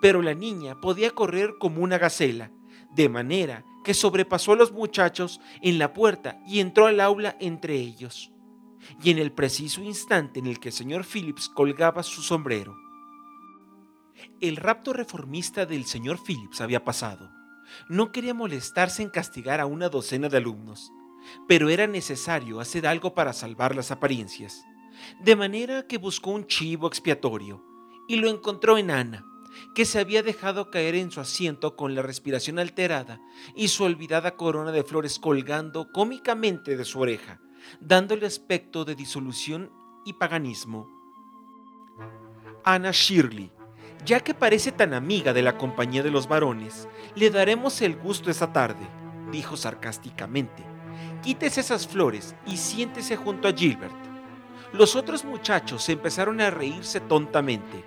pero 0.00 0.20
la 0.22 0.34
niña 0.34 0.80
podía 0.80 1.10
correr 1.10 1.54
como 1.58 1.82
una 1.82 1.98
gacela, 1.98 2.50
de 2.94 3.08
manera 3.08 3.64
que 3.84 3.94
sobrepasó 3.94 4.52
a 4.52 4.56
los 4.56 4.72
muchachos 4.72 5.40
en 5.62 5.78
la 5.78 5.92
puerta 5.92 6.40
y 6.46 6.60
entró 6.60 6.86
al 6.86 7.00
aula 7.00 7.36
entre 7.40 7.76
ellos. 7.76 8.32
Y 9.02 9.10
en 9.10 9.18
el 9.18 9.32
preciso 9.32 9.82
instante 9.82 10.40
en 10.40 10.46
el 10.46 10.60
que 10.60 10.68
el 10.68 10.74
señor 10.74 11.04
Phillips 11.04 11.48
colgaba 11.48 12.02
su 12.02 12.22
sombrero, 12.22 12.76
el 14.40 14.56
rapto 14.56 14.92
reformista 14.92 15.66
del 15.66 15.84
señor 15.84 16.18
Phillips 16.24 16.60
había 16.60 16.84
pasado. 16.84 17.30
No 17.88 18.12
quería 18.12 18.34
molestarse 18.34 19.02
en 19.02 19.10
castigar 19.10 19.60
a 19.60 19.66
una 19.66 19.88
docena 19.88 20.28
de 20.28 20.36
alumnos, 20.38 20.92
pero 21.48 21.68
era 21.68 21.86
necesario 21.86 22.60
hacer 22.60 22.86
algo 22.86 23.14
para 23.14 23.32
salvar 23.32 23.74
las 23.74 23.90
apariencias. 23.90 24.64
De 25.20 25.36
manera 25.36 25.86
que 25.86 25.98
buscó 25.98 26.30
un 26.30 26.46
chivo 26.46 26.86
expiatorio 26.86 27.64
y 28.08 28.16
lo 28.16 28.28
encontró 28.28 28.78
en 28.78 28.90
Ana, 28.90 29.24
que 29.74 29.84
se 29.84 29.98
había 29.98 30.22
dejado 30.22 30.70
caer 30.70 30.94
en 30.94 31.10
su 31.10 31.20
asiento 31.20 31.76
con 31.76 31.94
la 31.94 32.02
respiración 32.02 32.58
alterada 32.58 33.20
y 33.54 33.68
su 33.68 33.84
olvidada 33.84 34.36
corona 34.36 34.72
de 34.72 34.84
flores 34.84 35.18
colgando 35.18 35.90
cómicamente 35.92 36.76
de 36.76 36.84
su 36.84 37.00
oreja, 37.00 37.40
dándole 37.80 38.26
aspecto 38.26 38.84
de 38.84 38.94
disolución 38.94 39.72
y 40.04 40.14
paganismo. 40.14 40.88
Ana 42.64 42.90
Shirley, 42.92 43.50
ya 44.04 44.20
que 44.20 44.34
parece 44.34 44.72
tan 44.72 44.94
amiga 44.94 45.32
de 45.32 45.42
la 45.42 45.56
compañía 45.56 46.02
de 46.02 46.10
los 46.10 46.28
varones, 46.28 46.88
le 47.14 47.30
daremos 47.30 47.80
el 47.82 47.96
gusto 47.96 48.30
esa 48.30 48.52
tarde, 48.52 48.86
dijo 49.32 49.56
sarcásticamente. 49.56 50.64
Quítese 51.22 51.60
esas 51.60 51.86
flores 51.86 52.34
y 52.46 52.56
siéntese 52.56 53.16
junto 53.16 53.48
a 53.48 53.52
Gilbert. 53.52 53.94
Los 54.72 54.94
otros 54.94 55.24
muchachos 55.24 55.88
empezaron 55.88 56.40
a 56.40 56.50
reírse 56.50 57.00
tontamente. 57.00 57.84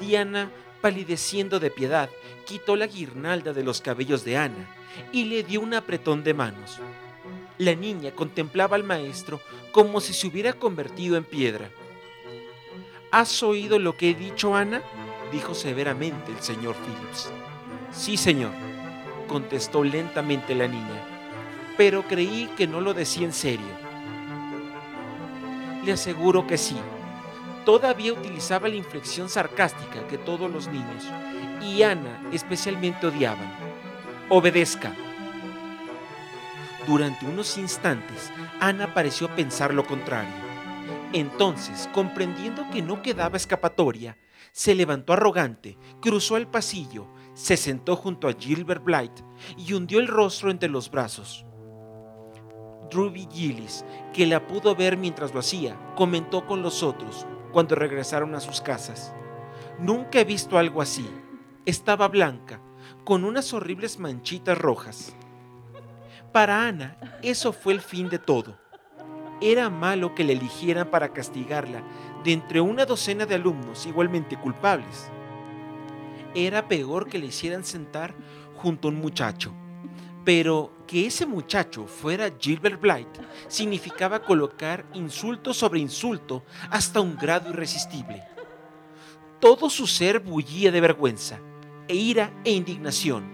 Diana, 0.00 0.50
palideciendo 0.80 1.60
de 1.60 1.70
piedad, 1.70 2.08
quitó 2.44 2.76
la 2.76 2.86
guirnalda 2.86 3.52
de 3.52 3.62
los 3.62 3.80
cabellos 3.80 4.24
de 4.24 4.36
Ana 4.36 4.74
y 5.12 5.24
le 5.24 5.42
dio 5.42 5.60
un 5.60 5.74
apretón 5.74 6.24
de 6.24 6.34
manos. 6.34 6.80
La 7.58 7.74
niña 7.74 8.10
contemplaba 8.10 8.76
al 8.76 8.82
maestro 8.82 9.40
como 9.70 10.00
si 10.00 10.12
se 10.12 10.26
hubiera 10.26 10.52
convertido 10.52 11.16
en 11.16 11.24
piedra. 11.24 11.70
¿Has 13.10 13.42
oído 13.42 13.78
lo 13.78 13.96
que 13.96 14.10
he 14.10 14.14
dicho, 14.14 14.56
Ana? 14.56 14.82
Dijo 15.32 15.54
severamente 15.54 16.30
el 16.30 16.40
señor 16.40 16.76
Phillips. 16.76 17.32
Sí, 17.90 18.16
señor, 18.16 18.52
contestó 19.26 19.82
lentamente 19.82 20.54
la 20.54 20.68
niña, 20.68 21.02
pero 21.76 22.02
creí 22.02 22.48
que 22.56 22.66
no 22.66 22.80
lo 22.80 22.94
decía 22.94 23.24
en 23.24 23.32
serio. 23.32 23.66
Le 25.84 25.92
aseguro 25.92 26.46
que 26.46 26.58
sí. 26.58 26.76
Todavía 27.64 28.12
utilizaba 28.12 28.68
la 28.68 28.76
inflexión 28.76 29.28
sarcástica 29.28 30.06
que 30.08 30.18
todos 30.18 30.50
los 30.50 30.68
niños, 30.68 31.08
y 31.62 31.82
Ana 31.82 32.22
especialmente 32.32 33.06
odiaban. 33.06 33.52
Obedezca. 34.28 34.92
Durante 36.86 37.24
unos 37.24 37.56
instantes, 37.58 38.32
Ana 38.60 38.92
pareció 38.92 39.28
pensar 39.28 39.72
lo 39.72 39.84
contrario. 39.84 40.34
Entonces, 41.12 41.88
comprendiendo 41.92 42.68
que 42.70 42.82
no 42.82 43.02
quedaba 43.02 43.36
escapatoria, 43.36 44.16
se 44.50 44.74
levantó 44.74 45.12
arrogante, 45.12 45.78
cruzó 46.00 46.36
el 46.36 46.48
pasillo, 46.48 47.06
se 47.34 47.56
sentó 47.56 47.96
junto 47.96 48.28
a 48.28 48.34
Gilbert 48.34 48.82
Blight 48.82 49.12
y 49.56 49.72
hundió 49.72 50.00
el 50.00 50.08
rostro 50.08 50.50
entre 50.50 50.68
los 50.68 50.90
brazos. 50.90 51.46
Ruby 52.90 53.26
Gillis, 53.30 53.84
que 54.12 54.26
la 54.26 54.46
pudo 54.46 54.74
ver 54.74 54.96
mientras 54.96 55.32
lo 55.32 55.40
hacía, 55.40 55.78
comentó 55.96 56.46
con 56.46 56.62
los 56.62 56.82
otros 56.82 57.26
cuando 57.52 57.74
regresaron 57.74 58.34
a 58.34 58.40
sus 58.40 58.60
casas. 58.60 59.14
Nunca 59.78 60.20
he 60.20 60.24
visto 60.24 60.58
algo 60.58 60.82
así. 60.82 61.08
Estaba 61.64 62.08
blanca, 62.08 62.60
con 63.04 63.24
unas 63.24 63.52
horribles 63.54 63.98
manchitas 63.98 64.58
rojas. 64.58 65.14
Para 66.32 66.66
Ana, 66.66 66.96
eso 67.22 67.52
fue 67.52 67.72
el 67.72 67.80
fin 67.80 68.08
de 68.08 68.18
todo. 68.18 68.58
Era 69.40 69.70
malo 69.70 70.14
que 70.14 70.24
le 70.24 70.34
eligieran 70.34 70.90
para 70.90 71.12
castigarla 71.12 71.82
de 72.24 72.32
entre 72.32 72.60
una 72.60 72.84
docena 72.84 73.26
de 73.26 73.34
alumnos 73.34 73.86
igualmente 73.86 74.38
culpables. 74.38 75.10
Era 76.34 76.68
peor 76.68 77.08
que 77.08 77.18
le 77.18 77.26
hicieran 77.26 77.64
sentar 77.64 78.14
junto 78.54 78.88
a 78.88 78.90
un 78.90 79.00
muchacho. 79.00 79.52
Pero 80.24 80.72
que 80.86 81.06
ese 81.06 81.26
muchacho 81.26 81.86
fuera 81.86 82.30
Gilbert 82.38 82.80
Blight 82.80 83.08
significaba 83.48 84.22
colocar 84.22 84.86
insulto 84.94 85.52
sobre 85.52 85.80
insulto 85.80 86.44
hasta 86.70 87.00
un 87.00 87.16
grado 87.16 87.50
irresistible. 87.50 88.22
Todo 89.40 89.68
su 89.68 89.88
ser 89.88 90.20
bullía 90.20 90.70
de 90.70 90.80
vergüenza, 90.80 91.40
e 91.88 91.96
ira 91.96 92.32
e 92.44 92.52
indignación. 92.52 93.24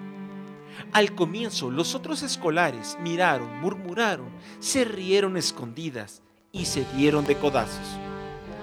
Al 0.93 1.15
comienzo 1.15 1.71
los 1.71 1.95
otros 1.95 2.23
escolares 2.23 2.97
miraron, 3.03 3.61
murmuraron, 3.61 4.31
se 4.59 4.85
rieron 4.85 5.37
escondidas 5.37 6.23
y 6.53 6.65
se 6.65 6.87
dieron 6.97 7.27
de 7.27 7.37
codazos. 7.37 8.08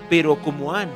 Pero 0.10 0.42
como 0.42 0.74
Ana 0.74 0.92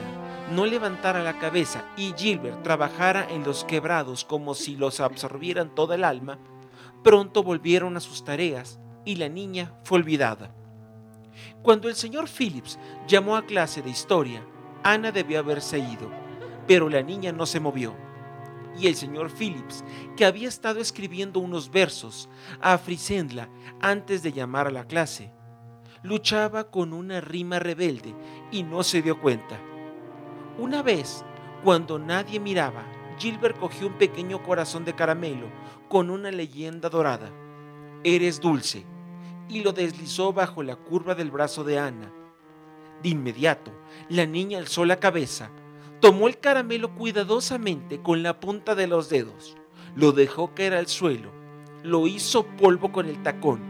no 0.51 0.65
levantara 0.65 1.23
la 1.23 1.37
cabeza 1.37 1.83
y 1.95 2.13
Gilbert 2.17 2.63
trabajara 2.63 3.27
en 3.29 3.43
los 3.43 3.63
quebrados 3.63 4.25
como 4.25 4.55
si 4.55 4.75
los 4.75 4.99
absorbieran 4.99 5.73
toda 5.73 5.95
el 5.95 6.03
alma, 6.03 6.39
pronto 7.03 7.43
volvieron 7.43 7.97
a 7.97 7.99
sus 7.99 8.23
tareas 8.23 8.79
y 9.05 9.15
la 9.15 9.29
niña 9.29 9.73
fue 9.83 9.99
olvidada. 9.99 10.53
Cuando 11.61 11.87
el 11.87 11.95
señor 11.95 12.27
Phillips 12.27 12.79
llamó 13.07 13.35
a 13.35 13.45
clase 13.45 13.81
de 13.81 13.89
historia, 13.89 14.43
Ana 14.83 15.11
debió 15.11 15.39
haberse 15.39 15.79
ido, 15.79 16.09
pero 16.67 16.89
la 16.89 17.01
niña 17.01 17.31
no 17.31 17.45
se 17.45 17.59
movió. 17.59 17.95
Y 18.79 18.87
el 18.87 18.95
señor 18.95 19.31
Phillips, 19.31 19.83
que 20.15 20.25
había 20.25 20.47
estado 20.47 20.79
escribiendo 20.79 21.39
unos 21.39 21.69
versos 21.69 22.29
a 22.61 22.77
Frisendla 22.77 23.49
antes 23.81 24.23
de 24.23 24.31
llamar 24.31 24.67
a 24.67 24.71
la 24.71 24.85
clase, 24.85 25.33
luchaba 26.01 26.71
con 26.71 26.93
una 26.93 27.19
rima 27.19 27.59
rebelde 27.59 28.15
y 28.51 28.63
no 28.63 28.83
se 28.83 29.01
dio 29.01 29.19
cuenta. 29.19 29.59
Una 30.57 30.81
vez, 30.81 31.23
cuando 31.63 31.99
nadie 31.99 32.39
miraba, 32.39 32.83
Gilbert 33.17 33.59
cogió 33.59 33.87
un 33.87 33.93
pequeño 33.93 34.41
corazón 34.43 34.85
de 34.85 34.95
caramelo 34.95 35.47
con 35.89 36.09
una 36.09 36.31
leyenda 36.31 36.89
dorada. 36.89 37.31
Eres 38.03 38.39
dulce. 38.39 38.85
Y 39.49 39.63
lo 39.63 39.73
deslizó 39.73 40.31
bajo 40.31 40.63
la 40.63 40.75
curva 40.75 41.15
del 41.15 41.31
brazo 41.31 41.63
de 41.63 41.79
Ana. 41.79 42.11
De 43.01 43.09
inmediato, 43.09 43.71
la 44.09 44.25
niña 44.25 44.59
alzó 44.59 44.85
la 44.85 44.99
cabeza, 44.99 45.49
tomó 45.99 46.27
el 46.27 46.37
caramelo 46.37 46.93
cuidadosamente 46.95 48.01
con 48.01 48.23
la 48.23 48.39
punta 48.39 48.75
de 48.75 48.87
los 48.87 49.09
dedos, 49.09 49.57
lo 49.95 50.11
dejó 50.11 50.53
caer 50.53 50.73
al 50.73 50.87
suelo, 50.87 51.31
lo 51.83 52.07
hizo 52.07 52.45
polvo 52.45 52.91
con 52.91 53.07
el 53.07 53.23
tacón 53.23 53.61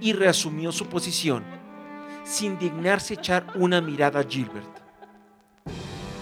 y 0.00 0.12
reasumió 0.12 0.72
su 0.72 0.86
posición, 0.86 1.44
sin 2.28 2.58
dignarse 2.58 3.14
echar 3.14 3.46
una 3.54 3.80
mirada 3.80 4.20
a 4.20 4.24
Gilbert. 4.24 4.68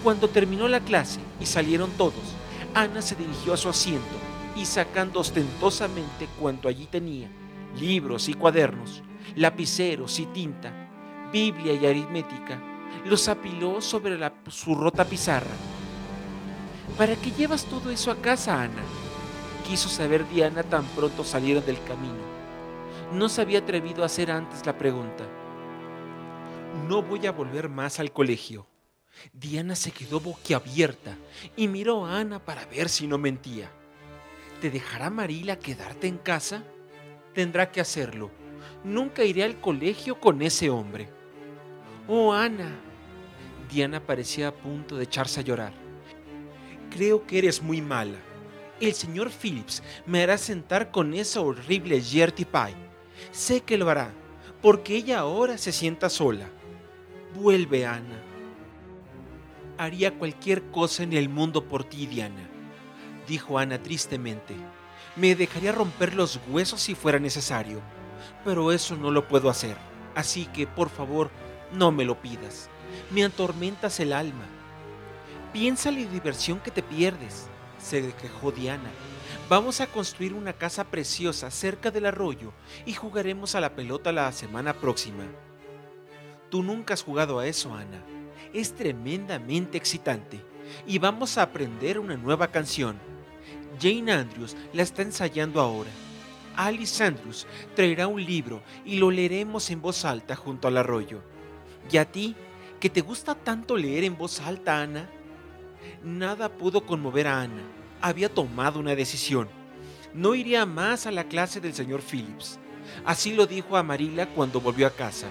Cuando 0.03 0.29
terminó 0.29 0.69
la 0.69 0.79
clase 0.79 1.19
y 1.41 1.45
salieron 1.45 1.91
todos, 1.91 2.13
Ana 2.73 3.01
se 3.01 3.15
dirigió 3.15 3.53
a 3.53 3.57
su 3.57 3.67
asiento 3.67 4.15
y 4.55 4.65
sacando 4.65 5.19
ostentosamente 5.19 6.29
cuanto 6.39 6.69
allí 6.69 6.85
tenía, 6.85 7.27
libros 7.77 8.29
y 8.29 8.33
cuadernos, 8.33 9.03
lapiceros 9.35 10.17
y 10.19 10.27
tinta, 10.27 10.71
Biblia 11.33 11.73
y 11.73 11.85
aritmética, 11.85 12.57
los 13.05 13.27
apiló 13.27 13.81
sobre 13.81 14.17
su 14.47 14.75
rota 14.75 15.03
pizarra. 15.03 15.55
¿Para 16.97 17.17
qué 17.17 17.31
llevas 17.31 17.65
todo 17.65 17.91
eso 17.91 18.11
a 18.11 18.15
casa, 18.15 18.61
Ana? 18.61 18.83
Quiso 19.67 19.89
saber 19.89 20.27
Diana 20.29 20.63
tan 20.63 20.85
pronto 20.85 21.25
salieron 21.25 21.65
del 21.65 21.83
camino. 21.83 22.37
No 23.11 23.27
se 23.27 23.41
había 23.41 23.59
atrevido 23.59 24.03
a 24.03 24.05
hacer 24.05 24.31
antes 24.31 24.65
la 24.65 24.77
pregunta. 24.77 25.25
No 26.87 27.01
voy 27.01 27.25
a 27.27 27.31
volver 27.31 27.69
más 27.69 27.99
al 27.99 28.11
colegio. 28.11 28.67
Diana 29.33 29.75
se 29.75 29.91
quedó 29.91 30.19
boquiabierta 30.19 31.17
y 31.55 31.67
miró 31.67 32.05
a 32.05 32.19
Ana 32.19 32.39
para 32.39 32.65
ver 32.65 32.89
si 32.89 33.07
no 33.07 33.17
mentía. 33.17 33.71
¿Te 34.61 34.69
dejará 34.69 35.09
Marila 35.09 35.59
quedarte 35.59 36.07
en 36.07 36.17
casa? 36.17 36.63
Tendrá 37.33 37.71
que 37.71 37.81
hacerlo. 37.81 38.31
Nunca 38.83 39.23
iré 39.23 39.43
al 39.43 39.59
colegio 39.59 40.19
con 40.19 40.41
ese 40.41 40.69
hombre. 40.69 41.09
Oh, 42.07 42.31
Ana. 42.33 42.79
Diana 43.69 43.99
parecía 43.99 44.47
a 44.47 44.53
punto 44.53 44.95
de 44.95 45.03
echarse 45.03 45.41
a 45.41 45.43
llorar. 45.43 45.73
Creo 46.89 47.25
que 47.27 47.37
eres 47.37 47.61
muy 47.61 47.81
mala. 47.81 48.17
El 48.79 48.93
señor 48.93 49.29
Phillips 49.29 49.83
me 50.05 50.23
hará 50.23 50.37
sentar 50.37 50.91
con 50.91 51.13
esa 51.13 51.41
horrible 51.41 52.01
Gertie 52.01 52.45
Pie. 52.45 52.75
Sé 53.31 53.61
que 53.61 53.77
lo 53.77 53.89
hará, 53.89 54.11
porque 54.61 54.95
ella 54.95 55.19
ahora 55.19 55.57
se 55.57 55.71
sienta 55.71 56.09
sola. 56.09 56.49
Vuelve, 57.39 57.85
Ana. 57.85 58.21
Haría 59.77 60.13
cualquier 60.17 60.63
cosa 60.71 61.03
en 61.03 61.13
el 61.13 61.29
mundo 61.29 61.63
por 61.63 61.83
ti, 61.83 62.05
Diana 62.07 62.57
dijo 63.27 63.59
Ana 63.59 63.81
tristemente. 63.81 64.55
Me 65.15 65.35
dejaría 65.35 65.71
romper 65.71 66.15
los 66.15 66.39
huesos 66.49 66.81
si 66.81 66.95
fuera 66.95 67.19
necesario, 67.19 67.81
pero 68.43 68.71
eso 68.71 68.95
no 68.95 69.11
lo 69.11 69.27
puedo 69.27 69.49
hacer, 69.49 69.75
así 70.15 70.45
que 70.45 70.65
por 70.65 70.89
favor 70.89 71.29
no 71.73 71.91
me 71.91 72.05
lo 72.05 72.19
pidas. 72.21 72.69
Me 73.11 73.23
atormentas 73.23 73.99
el 73.99 74.13
alma. 74.13 74.45
Piensa 75.53 75.91
la 75.91 75.97
diversión 75.97 76.59
que 76.59 76.71
te 76.71 76.83
pierdes, 76.83 77.47
se 77.79 78.13
quejó 78.13 78.51
Diana. 78.51 78.89
Vamos 79.49 79.81
a 79.81 79.87
construir 79.87 80.33
una 80.33 80.53
casa 80.53 80.85
preciosa 80.85 81.51
cerca 81.51 81.91
del 81.91 82.05
arroyo 82.05 82.53
y 82.85 82.93
jugaremos 82.93 83.55
a 83.55 83.61
la 83.61 83.75
pelota 83.75 84.11
la 84.11 84.31
semana 84.31 84.73
próxima. 84.73 85.23
Tú 86.49 86.63
nunca 86.63 86.93
has 86.93 87.03
jugado 87.03 87.39
a 87.39 87.47
eso, 87.47 87.73
Ana. 87.73 88.01
Es 88.53 88.73
tremendamente 88.73 89.77
excitante 89.77 90.41
y 90.85 90.97
vamos 90.99 91.37
a 91.37 91.43
aprender 91.43 91.99
una 91.99 92.15
nueva 92.15 92.47
canción. 92.47 92.97
Jane 93.79 94.11
Andrews 94.11 94.55
la 94.73 94.83
está 94.83 95.01
ensayando 95.01 95.59
ahora. 95.59 95.89
Alice 96.55 97.03
Andrews 97.03 97.45
traerá 97.75 98.07
un 98.07 98.23
libro 98.23 98.61
y 98.83 98.97
lo 98.97 99.11
leeremos 99.11 99.69
en 99.69 99.81
voz 99.81 100.05
alta 100.05 100.35
junto 100.35 100.67
al 100.67 100.77
arroyo. 100.77 101.21
¿Y 101.91 101.97
a 101.97 102.05
ti, 102.05 102.35
que 102.79 102.89
te 102.89 103.01
gusta 103.01 103.35
tanto 103.35 103.77
leer 103.77 104.03
en 104.03 104.17
voz 104.17 104.41
alta, 104.41 104.81
Ana? 104.81 105.09
Nada 106.03 106.49
pudo 106.49 106.85
conmover 106.85 107.27
a 107.27 107.41
Ana. 107.41 107.61
Había 108.01 108.33
tomado 108.33 108.79
una 108.79 108.95
decisión. 108.95 109.49
No 110.13 110.33
iría 110.33 110.65
más 110.65 111.05
a 111.05 111.11
la 111.11 111.25
clase 111.25 111.59
del 111.59 111.73
señor 111.73 112.01
Phillips. 112.01 112.57
Así 113.05 113.33
lo 113.33 113.45
dijo 113.45 113.77
a 113.77 113.83
Marila 113.83 114.27
cuando 114.27 114.59
volvió 114.59 114.87
a 114.87 114.91
casa. 114.91 115.27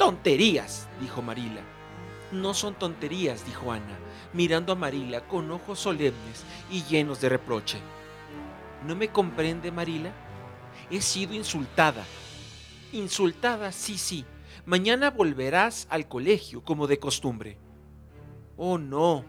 Tonterías, 0.00 0.88
dijo 0.98 1.20
Marila. 1.20 1.60
No 2.32 2.54
son 2.54 2.74
tonterías, 2.74 3.44
dijo 3.44 3.70
Ana 3.70 3.98
mirando 4.32 4.72
a 4.72 4.76
Marila 4.76 5.26
con 5.26 5.50
ojos 5.50 5.78
solemnes 5.80 6.44
y 6.70 6.82
llenos 6.84 7.20
de 7.20 7.28
reproche. 7.28 7.78
¿No 8.86 8.94
me 8.94 9.08
comprende, 9.08 9.70
Marila? 9.70 10.10
He 10.90 11.02
sido 11.02 11.34
insultada. 11.34 12.04
Insultada, 12.92 13.72
sí, 13.72 13.98
sí. 13.98 14.24
Mañana 14.64 15.10
volverás 15.10 15.86
al 15.90 16.08
colegio 16.08 16.64
como 16.64 16.86
de 16.86 16.98
costumbre. 16.98 17.58
Oh, 18.56 18.78
no. 18.78 19.26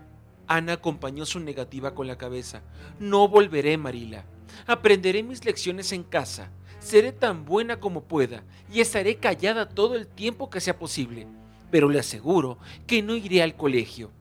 Ana 0.47 0.73
acompañó 0.73 1.25
su 1.25 1.41
negativa 1.41 1.93
con 1.93 2.07
la 2.07 2.17
cabeza. 2.17 2.61
No 2.97 3.27
volveré, 3.27 3.77
Marila. 3.77 4.25
Aprenderé 4.67 5.21
mis 5.21 5.43
lecciones 5.43 5.91
en 5.91 6.03
casa. 6.03 6.49
Seré 6.81 7.11
tan 7.11 7.45
buena 7.45 7.79
como 7.79 8.01
pueda 8.05 8.43
y 8.73 8.81
estaré 8.81 9.17
callada 9.17 9.69
todo 9.69 9.95
el 9.95 10.07
tiempo 10.07 10.49
que 10.49 10.59
sea 10.59 10.79
posible. 10.79 11.27
Pero 11.69 11.87
le 11.87 11.99
aseguro 11.99 12.57
que 12.87 13.03
no 13.03 13.15
iré 13.15 13.43
al 13.43 13.55
colegio. 13.55 14.11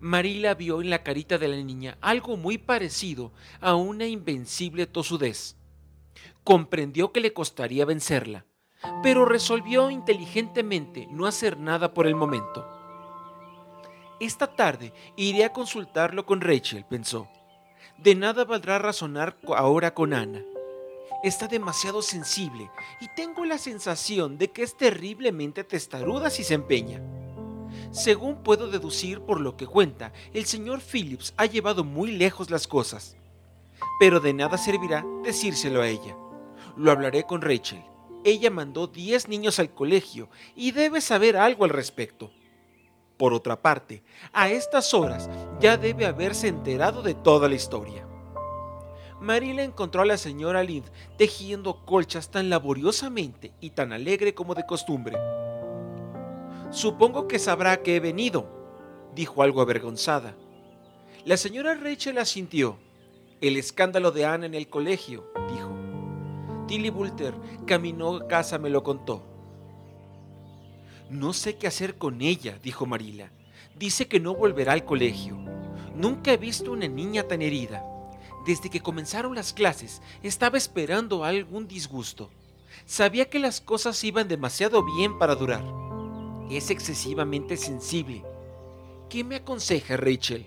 Marila 0.00 0.54
vio 0.54 0.82
en 0.82 0.90
la 0.90 1.04
carita 1.04 1.38
de 1.38 1.48
la 1.48 1.56
niña 1.56 1.96
algo 2.00 2.36
muy 2.36 2.58
parecido 2.58 3.32
a 3.60 3.76
una 3.76 4.06
invencible 4.06 4.86
tosudez. 4.86 5.56
Comprendió 6.42 7.12
que 7.12 7.20
le 7.20 7.32
costaría 7.32 7.86
vencerla, 7.86 8.44
pero 9.02 9.24
resolvió 9.24 9.90
inteligentemente 9.90 11.06
no 11.10 11.26
hacer 11.26 11.58
nada 11.58 11.94
por 11.94 12.08
el 12.08 12.16
momento. 12.16 12.68
Esta 14.20 14.48
tarde 14.48 14.92
iré 15.16 15.44
a 15.44 15.52
consultarlo 15.52 16.26
con 16.26 16.40
Rachel, 16.40 16.84
pensó. 16.84 17.28
De 17.98 18.14
nada 18.14 18.44
valdrá 18.44 18.78
razonar 18.78 19.38
ahora 19.56 19.94
con 19.94 20.12
Ana. 20.12 20.42
Está 21.24 21.48
demasiado 21.48 22.02
sensible 22.02 22.70
y 23.00 23.08
tengo 23.08 23.46
la 23.46 23.56
sensación 23.56 24.36
de 24.36 24.50
que 24.50 24.62
es 24.62 24.76
terriblemente 24.76 25.64
testaruda 25.64 26.28
si 26.28 26.44
se 26.44 26.52
empeña. 26.52 27.00
Según 27.92 28.42
puedo 28.42 28.68
deducir 28.68 29.22
por 29.22 29.40
lo 29.40 29.56
que 29.56 29.66
cuenta, 29.66 30.12
el 30.34 30.44
señor 30.44 30.82
Phillips 30.82 31.32
ha 31.38 31.46
llevado 31.46 31.82
muy 31.82 32.10
lejos 32.10 32.50
las 32.50 32.68
cosas. 32.68 33.16
Pero 33.98 34.20
de 34.20 34.34
nada 34.34 34.58
servirá 34.58 35.02
decírselo 35.22 35.80
a 35.80 35.88
ella. 35.88 36.14
Lo 36.76 36.90
hablaré 36.90 37.24
con 37.24 37.40
Rachel. 37.40 37.82
Ella 38.22 38.50
mandó 38.50 38.86
10 38.86 39.28
niños 39.28 39.58
al 39.58 39.72
colegio 39.72 40.28
y 40.54 40.72
debe 40.72 41.00
saber 41.00 41.38
algo 41.38 41.64
al 41.64 41.70
respecto. 41.70 42.32
Por 43.16 43.32
otra 43.32 43.62
parte, 43.62 44.04
a 44.34 44.50
estas 44.50 44.92
horas 44.92 45.30
ya 45.58 45.78
debe 45.78 46.04
haberse 46.04 46.48
enterado 46.48 47.00
de 47.00 47.14
toda 47.14 47.48
la 47.48 47.54
historia. 47.54 48.06
Marila 49.24 49.62
encontró 49.62 50.02
a 50.02 50.04
la 50.06 50.18
señora 50.18 50.62
Lind 50.62 50.84
tejiendo 51.16 51.84
colchas 51.86 52.30
tan 52.30 52.50
laboriosamente 52.50 53.52
y 53.58 53.70
tan 53.70 53.94
alegre 53.94 54.34
como 54.34 54.54
de 54.54 54.66
costumbre. 54.66 55.16
Supongo 56.70 57.26
que 57.26 57.38
sabrá 57.38 57.82
que 57.82 57.96
he 57.96 58.00
venido, 58.00 58.46
dijo 59.14 59.42
algo 59.42 59.62
avergonzada. 59.62 60.36
La 61.24 61.38
señora 61.38 61.74
Rachel 61.74 62.18
asintió. 62.18 62.78
El 63.40 63.56
escándalo 63.56 64.10
de 64.10 64.26
Anna 64.26 64.44
en 64.44 64.54
el 64.54 64.68
colegio, 64.68 65.32
dijo. 65.50 65.74
Tilly 66.68 66.90
Bulter 66.90 67.34
caminó 67.66 68.16
a 68.16 68.28
casa, 68.28 68.58
me 68.58 68.68
lo 68.68 68.82
contó. 68.82 69.22
No 71.08 71.32
sé 71.32 71.56
qué 71.56 71.66
hacer 71.66 71.96
con 71.96 72.20
ella, 72.20 72.58
dijo 72.62 72.84
Marila. 72.84 73.32
Dice 73.74 74.06
que 74.06 74.20
no 74.20 74.34
volverá 74.34 74.74
al 74.74 74.84
colegio. 74.84 75.38
Nunca 75.94 76.32
he 76.32 76.36
visto 76.36 76.72
una 76.72 76.88
niña 76.88 77.22
tan 77.22 77.40
herida. 77.40 77.84
Desde 78.44 78.68
que 78.68 78.80
comenzaron 78.80 79.34
las 79.34 79.52
clases 79.54 80.02
estaba 80.22 80.58
esperando 80.58 81.24
algún 81.24 81.66
disgusto. 81.66 82.30
Sabía 82.84 83.30
que 83.30 83.38
las 83.38 83.60
cosas 83.62 84.02
iban 84.04 84.28
demasiado 84.28 84.84
bien 84.84 85.18
para 85.18 85.34
durar. 85.34 85.64
Es 86.50 86.70
excesivamente 86.70 87.56
sensible. 87.56 88.22
¿Qué 89.08 89.24
me 89.24 89.36
aconseja 89.36 89.96
Rachel? 89.96 90.46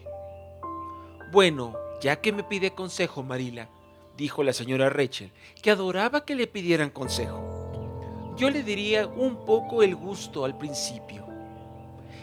Bueno, 1.31 1.75
ya 1.99 2.21
que 2.21 2.31
me 2.31 2.43
pide 2.43 2.71
consejo, 2.71 3.23
Marila, 3.23 3.67
dijo 4.15 4.43
la 4.43 4.53
señora 4.53 4.89
Rachel, 4.89 5.31
que 5.63 5.71
adoraba 5.71 6.23
que 6.23 6.36
le 6.36 6.45
pidieran 6.45 6.91
consejo. 6.91 8.36
Yo 8.38 8.51
le 8.51 8.62
diría 8.62 9.07
un 9.07 9.43
poco 9.45 9.81
el 9.81 9.95
gusto 9.95 10.45
al 10.45 10.55
principio. 10.60 11.25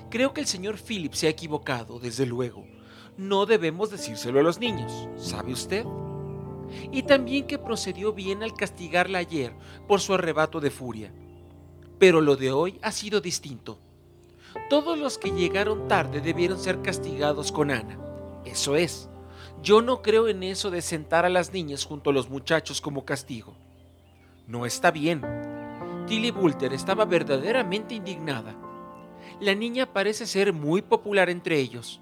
Creo 0.08 0.32
que 0.32 0.40
el 0.40 0.46
señor 0.46 0.78
Philip 0.78 1.14
se 1.14 1.26
ha 1.26 1.30
equivocado, 1.30 1.98
desde 1.98 2.26
luego 2.26 2.64
no 3.16 3.46
debemos 3.46 3.90
decírselo 3.90 4.40
a 4.40 4.42
los 4.42 4.58
niños, 4.58 5.08
¿sabe 5.16 5.52
usted? 5.52 5.84
Y 6.90 7.04
también 7.04 7.46
que 7.46 7.58
procedió 7.58 8.12
bien 8.12 8.42
al 8.42 8.54
castigarla 8.54 9.18
ayer 9.18 9.54
por 9.86 10.00
su 10.00 10.14
arrebato 10.14 10.60
de 10.60 10.70
furia. 10.70 11.12
Pero 11.98 12.20
lo 12.20 12.36
de 12.36 12.50
hoy 12.50 12.78
ha 12.82 12.90
sido 12.90 13.20
distinto. 13.20 13.78
Todos 14.68 14.98
los 14.98 15.18
que 15.18 15.30
llegaron 15.30 15.88
tarde 15.88 16.20
debieron 16.20 16.58
ser 16.58 16.82
castigados 16.82 17.52
con 17.52 17.70
Ana. 17.70 17.98
Eso 18.44 18.76
es. 18.76 19.08
Yo 19.62 19.80
no 19.82 20.02
creo 20.02 20.28
en 20.28 20.42
eso 20.42 20.70
de 20.70 20.82
sentar 20.82 21.24
a 21.24 21.30
las 21.30 21.52
niñas 21.52 21.84
junto 21.84 22.10
a 22.10 22.12
los 22.12 22.28
muchachos 22.28 22.80
como 22.80 23.04
castigo. 23.04 23.54
No 24.46 24.66
está 24.66 24.90
bien. 24.90 25.22
Tilly 26.06 26.30
Bulter 26.30 26.72
estaba 26.72 27.04
verdaderamente 27.04 27.94
indignada. 27.94 28.54
La 29.40 29.54
niña 29.54 29.92
parece 29.92 30.26
ser 30.26 30.52
muy 30.52 30.82
popular 30.82 31.30
entre 31.30 31.58
ellos. 31.58 32.00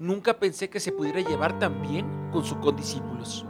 Nunca 0.00 0.38
pensé 0.38 0.70
que 0.70 0.80
se 0.80 0.92
pudiera 0.92 1.20
llevar 1.20 1.58
tan 1.58 1.82
bien 1.82 2.06
con 2.32 2.42
sus 2.42 2.56
condiscípulos. 2.56 3.44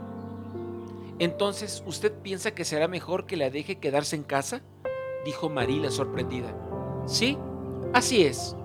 Entonces, 1.17 1.81
¿usted 1.85 2.11
piensa 2.11 2.53
que 2.53 2.65
será 2.65 2.89
mejor 2.89 3.25
que 3.25 3.37
la 3.37 3.49
deje 3.49 3.79
quedarse 3.79 4.17
en 4.17 4.23
casa? 4.23 4.61
dijo 5.23 5.47
Marila 5.47 5.89
sorprendida. 5.91 6.53
Sí, 7.05 7.37
así 7.93 8.23
es. 8.23 8.57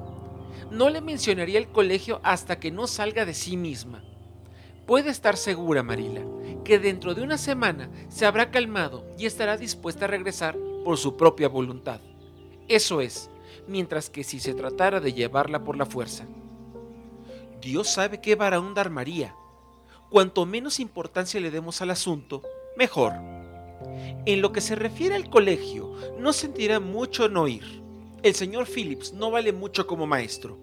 No 0.68 0.90
le 0.90 1.01
mencionaría 1.01 1.61
el 1.61 1.68
colegio 1.68 2.18
hasta 2.25 2.59
que 2.59 2.72
no 2.72 2.88
salga 2.88 3.25
de 3.25 3.35
sí 3.35 3.57
misma. 3.57 4.03
Puede 4.85 5.11
estar 5.11 5.37
segura, 5.37 5.85
Marila, 5.85 6.22
que 6.64 6.81
dentro 6.81 7.14
de 7.14 7.22
una 7.22 7.38
semana 7.38 7.88
se 8.09 8.27
habrá 8.27 8.51
calmado 8.51 9.05
y 9.16 9.27
estará 9.27 9.57
dispuesta 9.57 10.07
a 10.07 10.09
regresar 10.09 10.59
por 10.85 10.99
su 10.99 11.16
propia 11.16 11.49
voluntad. 11.49 12.01
Eso 12.66 13.01
es, 13.01 13.31
mientras 13.68 14.11
que 14.11 14.25
si 14.25 14.40
se 14.40 14.55
tratara 14.55 14.99
de 14.99 15.12
llevarla 15.12 15.62
por 15.62 15.77
la 15.77 15.87
fuerza. 15.87 16.27
Dios 17.61 17.88
sabe 17.88 18.21
qué 18.21 18.35
va 18.35 18.49
a 18.49 18.61
dar 18.75 18.90
María. 18.90 19.35
Cuanto 20.11 20.47
menos 20.47 20.79
importancia 20.79 21.40
le 21.40 21.51
demos 21.51 21.83
al 21.83 21.90
asunto, 21.90 22.42
mejor. 22.77 23.12
En 24.27 24.40
lo 24.40 24.53
que 24.53 24.61
se 24.61 24.75
refiere 24.75 25.14
al 25.14 25.31
colegio, 25.31 25.92
no 26.19 26.33
sentirá 26.33 26.81
mucho 26.81 27.29
no 27.29 27.49
ir. 27.49 27.83
El 28.23 28.35
señor 28.35 28.66
Phillips 28.66 29.12
no 29.12 29.31
vale 29.31 29.53
mucho 29.53 29.87
como 29.87 30.07
maestro. 30.07 30.59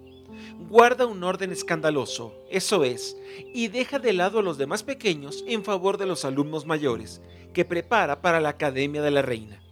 Guarda 0.68 1.06
un 1.06 1.22
orden 1.22 1.52
escandaloso, 1.52 2.34
eso 2.50 2.84
es, 2.84 3.16
y 3.52 3.68
deja 3.68 3.98
de 3.98 4.12
lado 4.12 4.38
a 4.38 4.42
los 4.42 4.58
demás 4.58 4.82
pequeños 4.82 5.44
en 5.46 5.64
favor 5.64 5.98
de 5.98 6.06
los 6.06 6.24
alumnos 6.24 6.66
mayores, 6.66 7.20
que 7.52 7.64
prepara 7.64 8.20
para 8.20 8.40
la 8.40 8.50
Academia 8.50 9.02
de 9.02 9.10
la 9.10 9.22
Reina. 9.22 9.62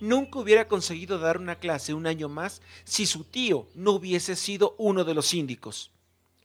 Nunca 0.00 0.38
hubiera 0.38 0.68
conseguido 0.68 1.18
dar 1.18 1.38
una 1.38 1.58
clase 1.58 1.94
un 1.94 2.06
año 2.06 2.28
más 2.28 2.60
si 2.84 3.06
su 3.06 3.24
tío 3.24 3.68
no 3.74 3.92
hubiese 3.92 4.36
sido 4.36 4.74
uno 4.78 5.04
de 5.04 5.14
los 5.14 5.26
síndicos. 5.26 5.95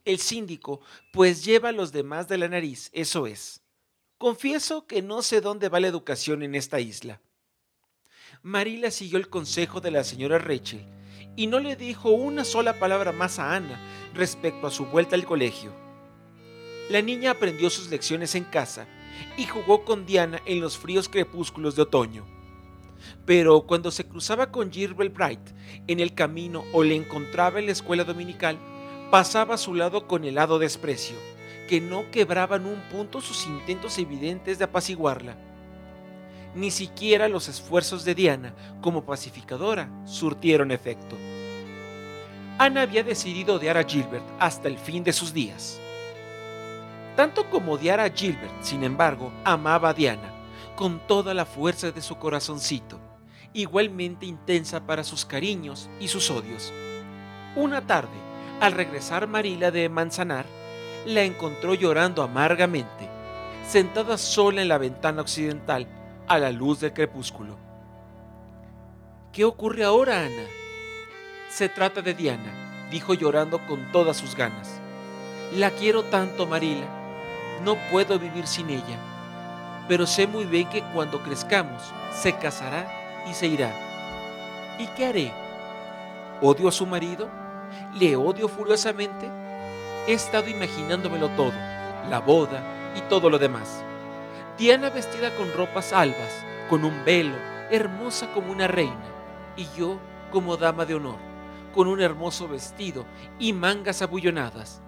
El 0.04 0.18
síndico, 0.18 0.80
pues 1.12 1.44
lleva 1.44 1.68
a 1.68 1.72
los 1.72 1.92
demás 1.92 2.26
de 2.28 2.38
la 2.38 2.48
nariz, 2.48 2.90
eso 2.92 3.26
es. 3.26 3.62
Confieso 4.18 4.86
que 4.86 5.00
no 5.00 5.22
sé 5.22 5.40
dónde 5.40 5.68
va 5.68 5.80
la 5.80 5.88
educación 5.88 6.42
en 6.42 6.54
esta 6.54 6.80
isla. 6.80 7.20
Marila 8.42 8.90
siguió 8.90 9.18
el 9.18 9.28
consejo 9.28 9.80
de 9.80 9.92
la 9.92 10.02
señora 10.02 10.38
Rachel 10.38 10.84
y 11.36 11.46
no 11.46 11.60
le 11.60 11.76
dijo 11.76 12.10
una 12.10 12.44
sola 12.44 12.80
palabra 12.80 13.12
más 13.12 13.38
a 13.38 13.54
Ana 13.54 13.80
respecto 14.14 14.66
a 14.66 14.70
su 14.70 14.86
vuelta 14.86 15.14
al 15.14 15.24
colegio. 15.24 15.72
La 16.90 17.00
niña 17.00 17.30
aprendió 17.30 17.70
sus 17.70 17.88
lecciones 17.88 18.34
en 18.34 18.44
casa 18.44 18.88
y 19.36 19.46
jugó 19.46 19.84
con 19.84 20.04
Diana 20.04 20.42
en 20.46 20.60
los 20.60 20.76
fríos 20.76 21.08
crepúsculos 21.08 21.76
de 21.76 21.82
otoño. 21.82 22.26
Pero 23.24 23.62
cuando 23.62 23.92
se 23.92 24.06
cruzaba 24.06 24.50
con 24.50 24.72
Girbel 24.72 25.10
Bright 25.10 25.50
en 25.86 26.00
el 26.00 26.14
camino 26.14 26.64
o 26.72 26.82
le 26.82 26.96
encontraba 26.96 27.60
en 27.60 27.66
la 27.66 27.72
escuela 27.72 28.04
dominical, 28.04 28.58
pasaba 29.12 29.56
a 29.56 29.58
su 29.58 29.74
lado 29.74 30.08
con 30.08 30.24
helado 30.24 30.58
desprecio, 30.58 31.16
que 31.68 31.82
no 31.82 32.10
quebraban 32.10 32.64
un 32.64 32.80
punto 32.90 33.20
sus 33.20 33.46
intentos 33.46 33.98
evidentes 33.98 34.58
de 34.58 34.64
apaciguarla. 34.64 35.36
Ni 36.54 36.70
siquiera 36.70 37.28
los 37.28 37.46
esfuerzos 37.46 38.06
de 38.06 38.14
Diana 38.14 38.54
como 38.80 39.04
pacificadora 39.04 39.90
surtieron 40.06 40.70
efecto. 40.70 41.18
Ana 42.56 42.80
había 42.80 43.04
decidido 43.04 43.56
odiar 43.56 43.76
a 43.76 43.84
Gilbert 43.84 44.24
hasta 44.38 44.68
el 44.68 44.78
fin 44.78 45.04
de 45.04 45.12
sus 45.12 45.34
días. 45.34 45.78
Tanto 47.14 47.50
como 47.50 47.72
odiar 47.72 48.00
a 48.00 48.08
Gilbert, 48.08 48.62
sin 48.62 48.82
embargo, 48.82 49.30
amaba 49.44 49.90
a 49.90 49.94
Diana 49.94 50.32
con 50.74 51.06
toda 51.06 51.34
la 51.34 51.44
fuerza 51.44 51.90
de 51.90 52.00
su 52.00 52.16
corazoncito, 52.16 52.98
igualmente 53.52 54.24
intensa 54.24 54.86
para 54.86 55.04
sus 55.04 55.26
cariños 55.26 55.90
y 56.00 56.08
sus 56.08 56.30
odios. 56.30 56.72
Una 57.54 57.86
tarde, 57.86 58.31
al 58.62 58.74
regresar 58.74 59.26
Marila 59.26 59.72
de 59.72 59.88
Manzanar, 59.88 60.46
la 61.04 61.22
encontró 61.22 61.74
llorando 61.74 62.22
amargamente, 62.22 63.08
sentada 63.68 64.16
sola 64.16 64.62
en 64.62 64.68
la 64.68 64.78
ventana 64.78 65.20
occidental 65.20 65.88
a 66.28 66.38
la 66.38 66.52
luz 66.52 66.78
del 66.78 66.92
crepúsculo. 66.92 67.56
¿Qué 69.32 69.44
ocurre 69.44 69.82
ahora, 69.82 70.20
Ana? 70.20 70.44
Se 71.50 71.68
trata 71.68 72.02
de 72.02 72.14
Diana, 72.14 72.86
dijo 72.88 73.14
llorando 73.14 73.58
con 73.66 73.90
todas 73.90 74.16
sus 74.16 74.36
ganas. 74.36 74.80
La 75.56 75.72
quiero 75.72 76.04
tanto, 76.04 76.46
Marila. 76.46 76.86
No 77.64 77.76
puedo 77.90 78.16
vivir 78.16 78.46
sin 78.46 78.70
ella. 78.70 78.96
Pero 79.88 80.06
sé 80.06 80.28
muy 80.28 80.44
bien 80.44 80.68
que 80.68 80.84
cuando 80.94 81.20
crezcamos 81.24 81.82
se 82.14 82.36
casará 82.36 83.24
y 83.28 83.34
se 83.34 83.48
irá. 83.48 83.72
¿Y 84.78 84.86
qué 84.94 85.06
haré? 85.06 85.32
¿Odio 86.40 86.68
a 86.68 86.72
su 86.72 86.86
marido? 86.86 87.41
Le 87.94 88.16
odio 88.16 88.48
furiosamente? 88.48 89.28
He 90.06 90.14
estado 90.14 90.48
imaginándomelo 90.48 91.28
todo, 91.30 91.52
la 92.08 92.20
boda 92.20 92.92
y 92.96 93.00
todo 93.02 93.30
lo 93.30 93.38
demás. 93.38 93.84
Diana 94.58 94.90
vestida 94.90 95.34
con 95.36 95.52
ropas 95.52 95.92
albas, 95.92 96.44
con 96.68 96.84
un 96.84 97.04
velo, 97.04 97.36
hermosa 97.70 98.32
como 98.32 98.50
una 98.50 98.66
reina, 98.66 99.04
y 99.56 99.66
yo 99.76 100.00
como 100.30 100.56
dama 100.56 100.84
de 100.84 100.94
honor, 100.94 101.18
con 101.74 101.86
un 101.86 102.00
hermoso 102.00 102.48
vestido 102.48 103.06
y 103.38 103.52
mangas 103.52 104.02
abullonadas, 104.02 104.82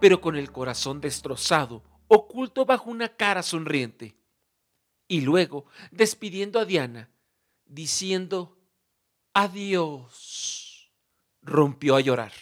pero 0.00 0.20
con 0.20 0.36
el 0.36 0.50
corazón 0.52 1.00
destrozado, 1.00 1.82
oculto 2.08 2.64
bajo 2.64 2.90
una 2.90 3.08
cara 3.08 3.42
sonriente. 3.42 4.16
Y 5.06 5.22
luego 5.22 5.66
despidiendo 5.90 6.60
a 6.60 6.64
Diana, 6.64 7.10
diciendo, 7.66 8.58
adiós 9.32 10.59
rompió 11.42 11.96
a 11.96 12.00
llorar. 12.00 12.32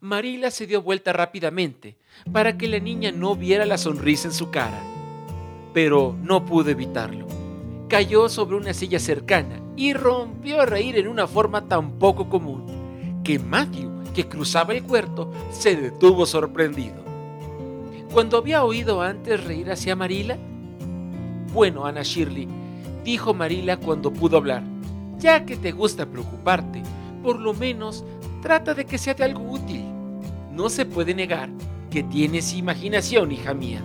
Marila 0.00 0.50
se 0.50 0.66
dio 0.66 0.82
vuelta 0.82 1.12
rápidamente 1.12 1.98
para 2.32 2.56
que 2.56 2.68
la 2.68 2.78
niña 2.78 3.12
no 3.12 3.36
viera 3.36 3.66
la 3.66 3.78
sonrisa 3.78 4.28
en 4.28 4.34
su 4.34 4.50
cara, 4.50 4.80
pero 5.72 6.16
no 6.22 6.44
pudo 6.44 6.70
evitarlo. 6.70 7.26
Cayó 7.88 8.28
sobre 8.28 8.56
una 8.56 8.72
silla 8.72 8.98
cercana 8.98 9.60
y 9.76 9.92
rompió 9.92 10.60
a 10.60 10.66
reír 10.66 10.98
en 10.98 11.08
una 11.08 11.26
forma 11.26 11.68
tan 11.68 11.98
poco 11.98 12.28
común 12.28 13.20
que 13.22 13.38
Matthew, 13.38 14.04
que 14.14 14.28
cruzaba 14.28 14.72
el 14.72 14.82
cuarto, 14.82 15.30
se 15.50 15.76
detuvo 15.76 16.26
sorprendido. 16.26 17.02
Cuando 18.12 18.38
había 18.38 18.64
oído 18.64 19.00
antes 19.00 19.42
reír 19.44 19.70
hacia 19.70 19.96
Marila? 19.96 20.36
Bueno, 21.52 21.86
Ana 21.86 22.02
Shirley, 22.02 22.48
dijo 23.04 23.34
Marila 23.34 23.76
cuando 23.76 24.12
pudo 24.12 24.38
hablar, 24.38 24.62
ya 25.18 25.44
que 25.44 25.56
te 25.56 25.72
gusta 25.72 26.06
preocuparte, 26.06 26.82
por 27.22 27.38
lo 27.38 27.54
menos 27.54 28.04
trata 28.42 28.74
de 28.74 28.84
que 28.84 28.98
sea 28.98 29.14
de 29.14 29.24
algo 29.24 29.42
útil. 29.42 29.84
No 30.50 30.68
se 30.68 30.84
puede 30.84 31.14
negar 31.14 31.48
que 31.90 32.02
tienes 32.02 32.52
imaginación, 32.54 33.32
hija 33.32 33.54
mía. 33.54 33.82